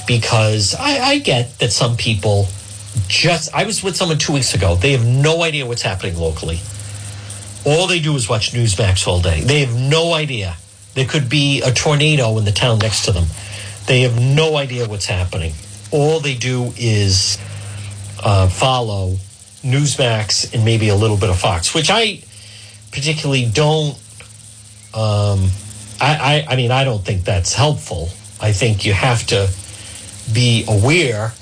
[0.07, 2.47] because I, I get that some people
[3.07, 4.75] just, I was with someone two weeks ago.
[4.75, 6.59] They have no idea what's happening locally.
[7.65, 9.41] All they do is watch Newsmax all day.
[9.41, 10.55] They have no idea.
[10.93, 13.25] There could be a tornado in the town next to them.
[13.87, 15.53] They have no idea what's happening.
[15.91, 17.37] All they do is
[18.23, 19.17] uh, follow
[19.63, 22.21] Newsmax and maybe a little bit of Fox, which I
[22.91, 23.95] particularly don't.
[24.93, 25.49] Um,
[25.99, 28.09] I, I, I mean, I don't think that's helpful.
[28.41, 29.49] I think you have to
[30.33, 31.33] be aware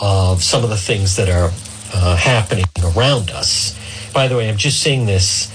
[0.00, 1.50] of some of the things that are
[1.92, 3.78] uh, happening around us.
[4.12, 5.50] By the way, I'm just saying this.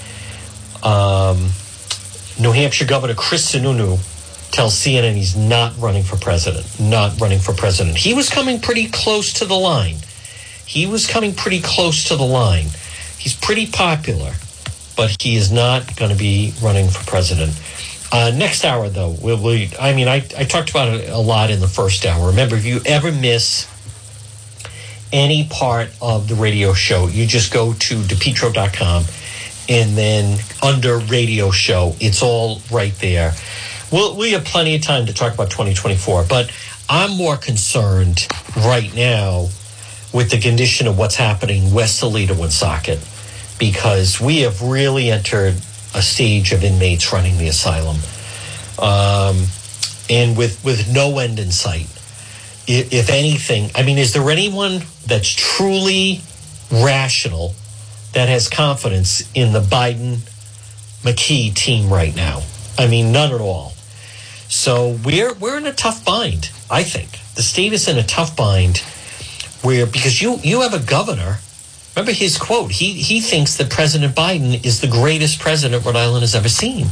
[0.83, 1.49] Um,
[2.39, 3.99] New Hampshire Governor Chris Sununu
[4.51, 6.79] tells CNN he's not running for president.
[6.79, 7.97] Not running for president.
[7.97, 9.97] He was coming pretty close to the line.
[10.65, 12.67] He was coming pretty close to the line.
[13.17, 14.33] He's pretty popular,
[14.95, 17.59] but he is not going to be running for president.
[18.11, 21.51] Uh, next hour, though, we'll, we, I mean, I, I talked about it a lot
[21.51, 22.29] in the first hour.
[22.29, 23.67] Remember, if you ever miss
[25.11, 29.03] any part of the radio show, you just go to depetro.com
[29.69, 33.33] and then under radio show, it's all right there.
[33.91, 36.51] We'll, we have plenty of time to talk about 2024, but
[36.87, 38.27] I'm more concerned
[38.57, 39.49] right now
[40.13, 42.99] with the condition of what's happening west Toledo Woonsocket
[43.57, 45.55] because we have really entered
[45.95, 47.97] a stage of inmates running the asylum,
[48.79, 49.45] um,
[50.09, 51.87] and with with no end in sight.
[52.67, 56.21] If, if anything, I mean, is there anyone that's truly
[56.71, 57.55] rational
[58.13, 60.19] that has confidence in the Biden
[61.03, 62.43] McKee team right now?
[62.77, 63.73] I mean, none at all.
[64.59, 66.51] So we're we're in a tough bind.
[66.69, 68.79] I think the state is in a tough bind
[69.61, 71.37] where because you you have a governor
[71.95, 72.71] Remember his quote.
[72.71, 76.87] He he thinks that President Biden is the greatest president Rhode Island has ever seen.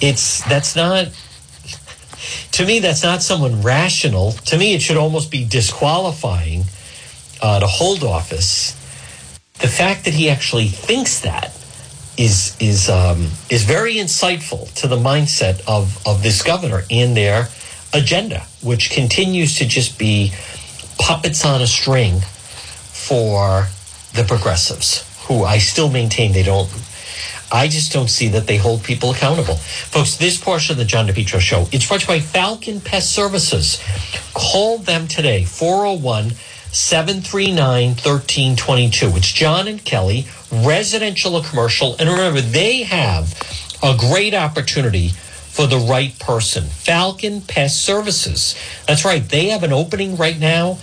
[0.00, 1.08] It's that's not
[2.52, 4.32] to me that's not someone rational.
[4.32, 6.64] To me, it should almost be disqualifying
[7.40, 8.72] uh, to hold office.
[9.60, 11.52] The fact that he actually thinks that
[12.16, 17.48] is is um, is very insightful to the mindset of of this governor and their
[17.92, 20.32] agenda, which continues to just be
[20.98, 23.68] puppets on a string for
[24.14, 26.70] the progressives, who I still maintain they don't.
[27.52, 29.54] I just don't see that they hold people accountable.
[29.54, 33.12] Folks, this portion of the John DePetro show, it's brought to you by Falcon Pest
[33.12, 33.80] Services.
[34.34, 36.32] Call them today, 401
[36.72, 39.16] 739 1322.
[39.16, 41.96] It's John and Kelly, residential or commercial.
[41.98, 43.34] And remember, they have
[43.82, 46.64] a great opportunity for the right person.
[46.64, 48.54] Falcon Pest Services.
[48.86, 49.26] That's right.
[49.26, 50.78] They have an opening right now,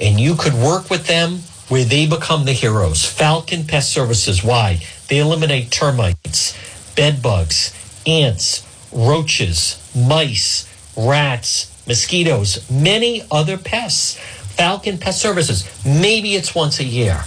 [0.00, 3.04] and you could work with them where they become the heroes.
[3.04, 4.42] Falcon Pest Services.
[4.42, 4.82] Why?
[5.08, 6.56] They eliminate termites,
[6.96, 7.72] bed bugs,
[8.06, 14.18] ants, roaches, mice, rats, mosquitoes, many other pests.
[14.56, 15.68] Falcon Pest Services.
[15.84, 17.24] Maybe it's once a year.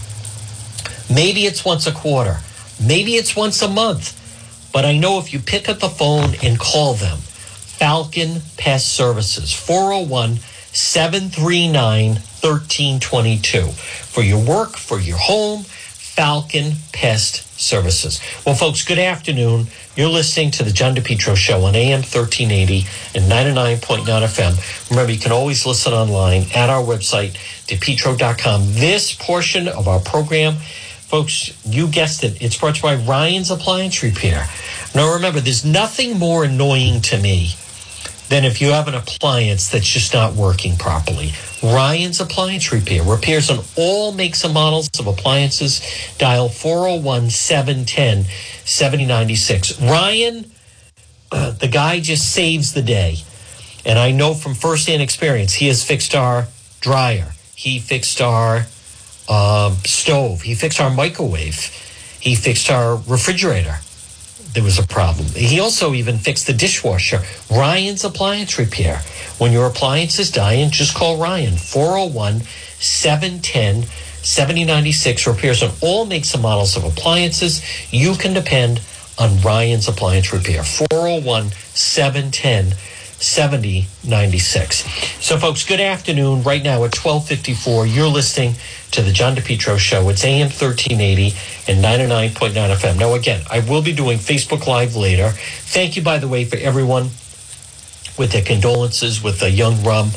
[1.14, 2.40] Maybe it's once a quarter.
[2.84, 4.16] Maybe it's once a month.
[4.74, 9.54] But I know if you pick up the phone and call them, Falcon Pest Services,
[9.54, 10.38] 401
[10.74, 13.62] 739 1322.
[13.68, 15.66] For your work, for your home,
[16.20, 18.20] Falcon Pest Services.
[18.46, 19.68] Well, folks, good afternoon.
[19.96, 22.80] You're listening to the John DePetro Show on AM 1380
[23.16, 24.90] and 99.9 FM.
[24.90, 28.74] Remember, you can always listen online at our website, depetro.com.
[28.74, 33.50] This portion of our program, folks, you guessed it, it's brought to you by Ryan's
[33.50, 34.46] Appliance Repair.
[34.94, 37.52] Now, remember, there's nothing more annoying to me
[38.30, 41.32] than if you have an appliance that's just not working properly.
[41.64, 45.82] Ryan's Appliance Repair repairs on all makes and models of appliances.
[46.18, 48.26] Dial 401 710
[48.66, 49.82] 7096.
[49.82, 50.52] Ryan,
[51.32, 53.18] uh, the guy just saves the day.
[53.86, 56.48] And I know from firsthand experience, he has fixed our
[56.82, 58.66] dryer, he fixed our
[59.28, 61.72] uh, stove, he fixed our microwave,
[62.20, 63.80] he fixed our refrigerator
[64.54, 65.28] there was a problem.
[65.28, 67.22] He also even fixed the dishwasher.
[67.52, 69.02] Ryan's Appliance Repair.
[69.38, 71.56] When your appliance is dying, just call Ryan.
[71.56, 72.42] 401
[72.80, 73.84] 710
[74.22, 77.64] 7096 repairs on all makes and models of appliances.
[77.92, 78.82] You can depend
[79.18, 80.64] on Ryan's Appliance Repair.
[80.64, 82.76] 401 710
[83.20, 85.24] 7096.
[85.24, 86.44] So, folks, good afternoon.
[86.44, 88.56] Right now at 1254, you're listening
[88.92, 90.08] to the John DePetro Show.
[90.10, 91.36] It's AM 1380
[91.68, 92.98] and 99.9 FM.
[92.98, 95.32] Now, again, I will be doing Facebook Live later.
[95.32, 97.10] Thank you, by the way, for everyone
[98.18, 100.12] with their condolences with the young rum.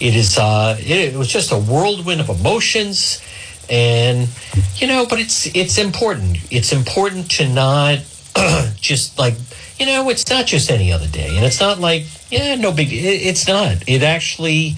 [0.00, 3.20] It is uh, it, it was just a whirlwind of emotions,
[3.68, 4.28] and
[4.76, 6.38] you know, but it's it's important.
[6.50, 7.98] It's important to not
[8.76, 9.34] just like
[9.78, 12.92] you know, it's not just any other day, and it's not like yeah, no big.
[12.92, 13.88] It, it's not.
[13.88, 14.74] It actually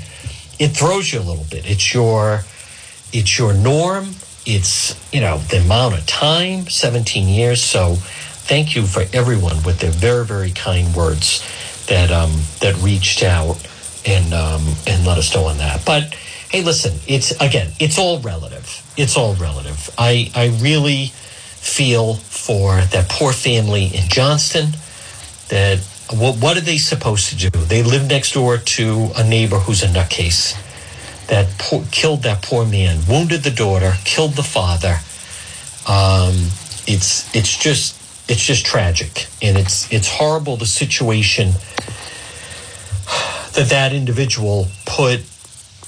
[0.58, 1.68] it throws you a little bit.
[1.68, 2.44] It's your
[3.12, 4.14] it's your norm.
[4.46, 7.62] It's, you know, the amount of time, 17 years.
[7.62, 11.44] So thank you for everyone with their very, very kind words
[11.86, 13.56] that, um, that reached out
[14.06, 15.84] and, um, and let us know on that.
[15.84, 16.14] But
[16.50, 18.82] hey, listen, it's, again, it's all relative.
[18.96, 19.90] It's all relative.
[19.98, 24.68] I, I really feel for that poor family in Johnston
[25.50, 25.78] that
[26.12, 27.50] what, what are they supposed to do?
[27.50, 30.56] They live next door to a neighbor who's a nutcase
[31.28, 34.98] that poor, killed that poor man, wounded the daughter, killed the father.
[35.86, 36.34] Um,
[36.86, 37.96] it's it's just
[38.28, 41.52] it's just tragic, and it's it's horrible the situation
[43.54, 45.20] that that individual put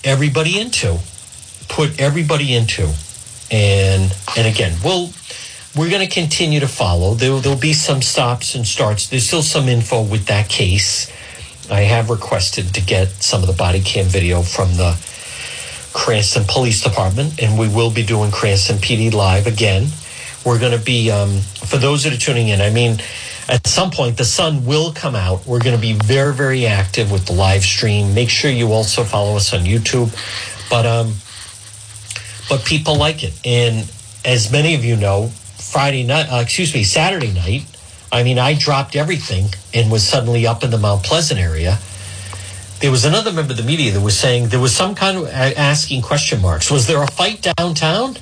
[0.04, 0.98] everybody into,
[1.68, 2.92] put everybody into,
[3.50, 5.12] and and again, well,
[5.76, 7.14] we're going to continue to follow.
[7.14, 9.08] There, there'll be some stops and starts.
[9.08, 11.10] There's still some info with that case.
[11.70, 14.98] I have requested to get some of the body cam video from the
[15.94, 19.86] Cranston Police Department, and we will be doing Cranston PD Live again.
[20.44, 22.98] We're going to be, um, for those that are tuning in, I mean,
[23.48, 25.46] at some point the sun will come out.
[25.46, 28.14] We're going to be very, very active with the live stream.
[28.14, 30.12] Make sure you also follow us on YouTube.
[30.68, 31.14] But, um,
[32.48, 33.38] but people like it.
[33.46, 33.90] And
[34.24, 35.30] as many of you know,
[35.72, 37.62] Friday night, uh, excuse me, Saturday night,
[38.12, 41.78] I mean, I dropped everything and was suddenly up in the Mount Pleasant area.
[42.80, 45.28] There was another member of the media that was saying there was some kind of
[45.28, 46.70] asking question marks.
[46.70, 48.16] Was there a fight downtown?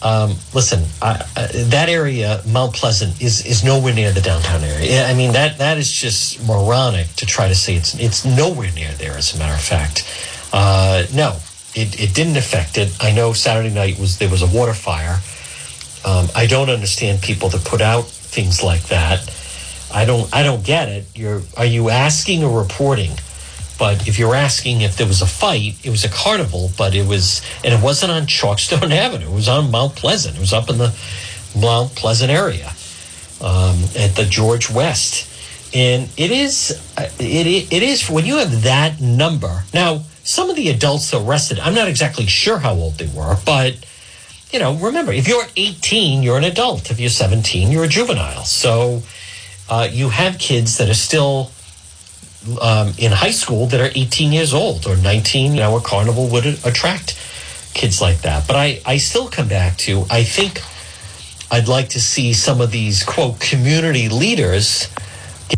[0.00, 1.22] Um, listen, uh,
[1.68, 5.06] that area, Mount Pleasant, is is nowhere near the downtown area.
[5.06, 8.92] I mean that that is just moronic to try to say it's it's nowhere near
[8.92, 9.18] there.
[9.18, 10.04] As a matter of fact,
[10.52, 11.36] uh, no,
[11.74, 12.96] it, it didn't affect it.
[13.00, 15.20] I know Saturday night was there was a water fire.
[16.04, 19.30] Um, I don't understand people that put out things like that.
[19.92, 21.06] I don't I don't get it.
[21.14, 23.12] You're are you asking or reporting?
[23.78, 27.06] But if you're asking if there was a fight, it was a carnival, but it
[27.06, 29.26] was, and it wasn't on Chalkstone Avenue.
[29.26, 30.36] It was on Mount Pleasant.
[30.36, 30.94] It was up in the
[31.58, 32.68] Mount Pleasant area
[33.40, 35.30] um, at the George West.
[35.74, 39.64] And it is, it, it is, when you have that number.
[39.74, 43.74] Now, some of the adults arrested, I'm not exactly sure how old they were, but,
[44.54, 46.92] you know, remember, if you're 18, you're an adult.
[46.92, 48.44] If you're 17, you're a juvenile.
[48.44, 49.02] So
[49.68, 51.50] uh, you have kids that are still
[52.62, 55.54] um, in high school that are 18 years old or 19.
[55.54, 57.18] You know, a carnival would attract
[57.74, 58.46] kids like that.
[58.46, 60.60] But I, I still come back to I think
[61.50, 64.88] I'd like to see some of these quote community leaders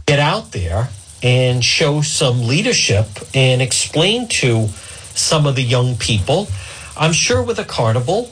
[0.06, 0.88] get out there
[1.22, 6.48] and show some leadership and explain to some of the young people.
[6.96, 8.30] I'm sure with a carnival,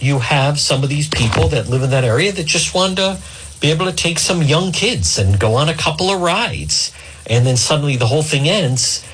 [0.00, 3.18] you have some of these people that live in that area that just want to
[3.60, 6.92] be able to take some young kids and go on a couple of rides
[7.28, 9.04] and then suddenly the whole thing ends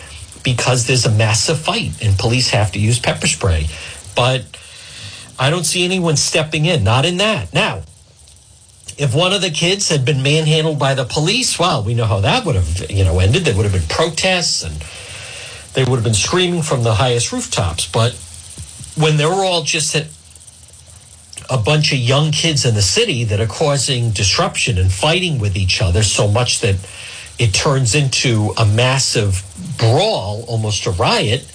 [0.43, 3.67] because there's a massive fight and police have to use pepper spray.
[4.15, 4.45] But
[5.39, 7.53] I don't see anyone stepping in, not in that.
[7.53, 7.83] Now,
[8.97, 12.21] if one of the kids had been manhandled by the police, well, we know how
[12.21, 13.45] that would have, you know, ended.
[13.45, 14.77] There would have been protests and
[15.75, 17.91] they would have been screaming from the highest rooftops.
[17.91, 18.13] But
[18.97, 20.07] when they were all just at
[21.51, 25.57] a bunch of young kids in the city that are causing disruption and fighting with
[25.57, 26.77] each other so much that
[27.39, 29.45] it turns into a massive
[29.79, 31.51] brawl, almost a riot,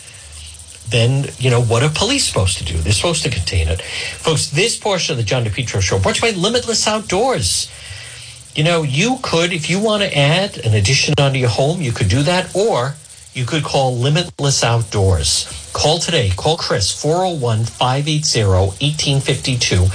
[0.90, 2.78] then, you know, what are police supposed to do?
[2.78, 3.82] They're supposed to contain it.
[3.82, 7.72] Folks, this portion of the John DePetro show brought to you by Limitless Outdoors.
[8.56, 11.92] You know, you could, if you want to add an addition onto your home, you
[11.92, 12.96] could do that, or
[13.40, 15.48] you could call Limitless Outdoors.
[15.72, 16.30] Call today.
[16.36, 19.88] Call Chris, 401 580 1852.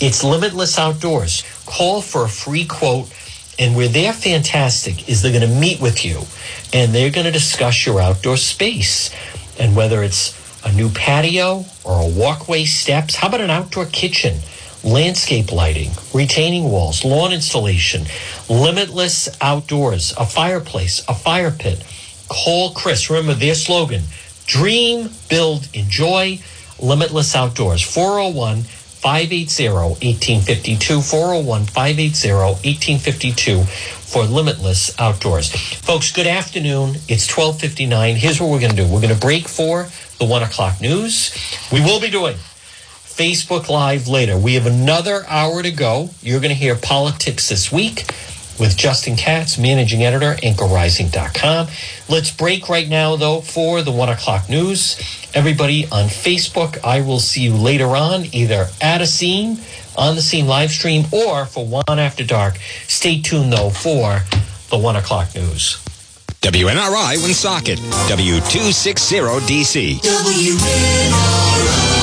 [0.00, 1.44] It's Limitless Outdoors.
[1.66, 3.12] Call for a free quote
[3.58, 6.22] and where they're fantastic is they're going to meet with you
[6.72, 9.10] and they're going to discuss your outdoor space
[9.58, 10.32] and whether it's
[10.64, 13.14] a new patio or a walkway steps.
[13.14, 14.38] How about an outdoor kitchen?
[14.82, 18.04] Landscape lighting, retaining walls, lawn installation,
[18.48, 21.84] limitless outdoors, a fireplace, a fire pit.
[22.28, 23.10] Call Chris.
[23.10, 24.02] Remember their slogan
[24.46, 26.38] Dream, Build, Enjoy,
[26.80, 27.82] Limitless Outdoors.
[27.82, 35.50] 401 580 1852 401 580 1852 for Limitless Outdoors.
[35.52, 36.96] Folks, good afternoon.
[37.08, 38.16] It's 1259.
[38.16, 38.84] Here's what we're going to do.
[38.84, 41.36] We're going to break for the one o'clock news.
[41.72, 44.36] We will be doing Facebook Live later.
[44.38, 46.10] We have another hour to go.
[46.22, 48.10] You're going to hear politics this week
[48.58, 51.68] with Justin Katz, managing editor, anchorrising.com.
[52.08, 54.98] Let's break right now, though, for the one o'clock news.
[55.34, 59.58] Everybody on Facebook, I will see you later on, either at a scene,
[59.96, 62.58] on the scene live stream, or for one after dark.
[62.86, 64.20] Stay tuned, though, for
[64.70, 65.82] the one o'clock news.
[66.42, 70.00] WNRI Woonsocket, W260DC.
[70.00, 71.95] WNRI.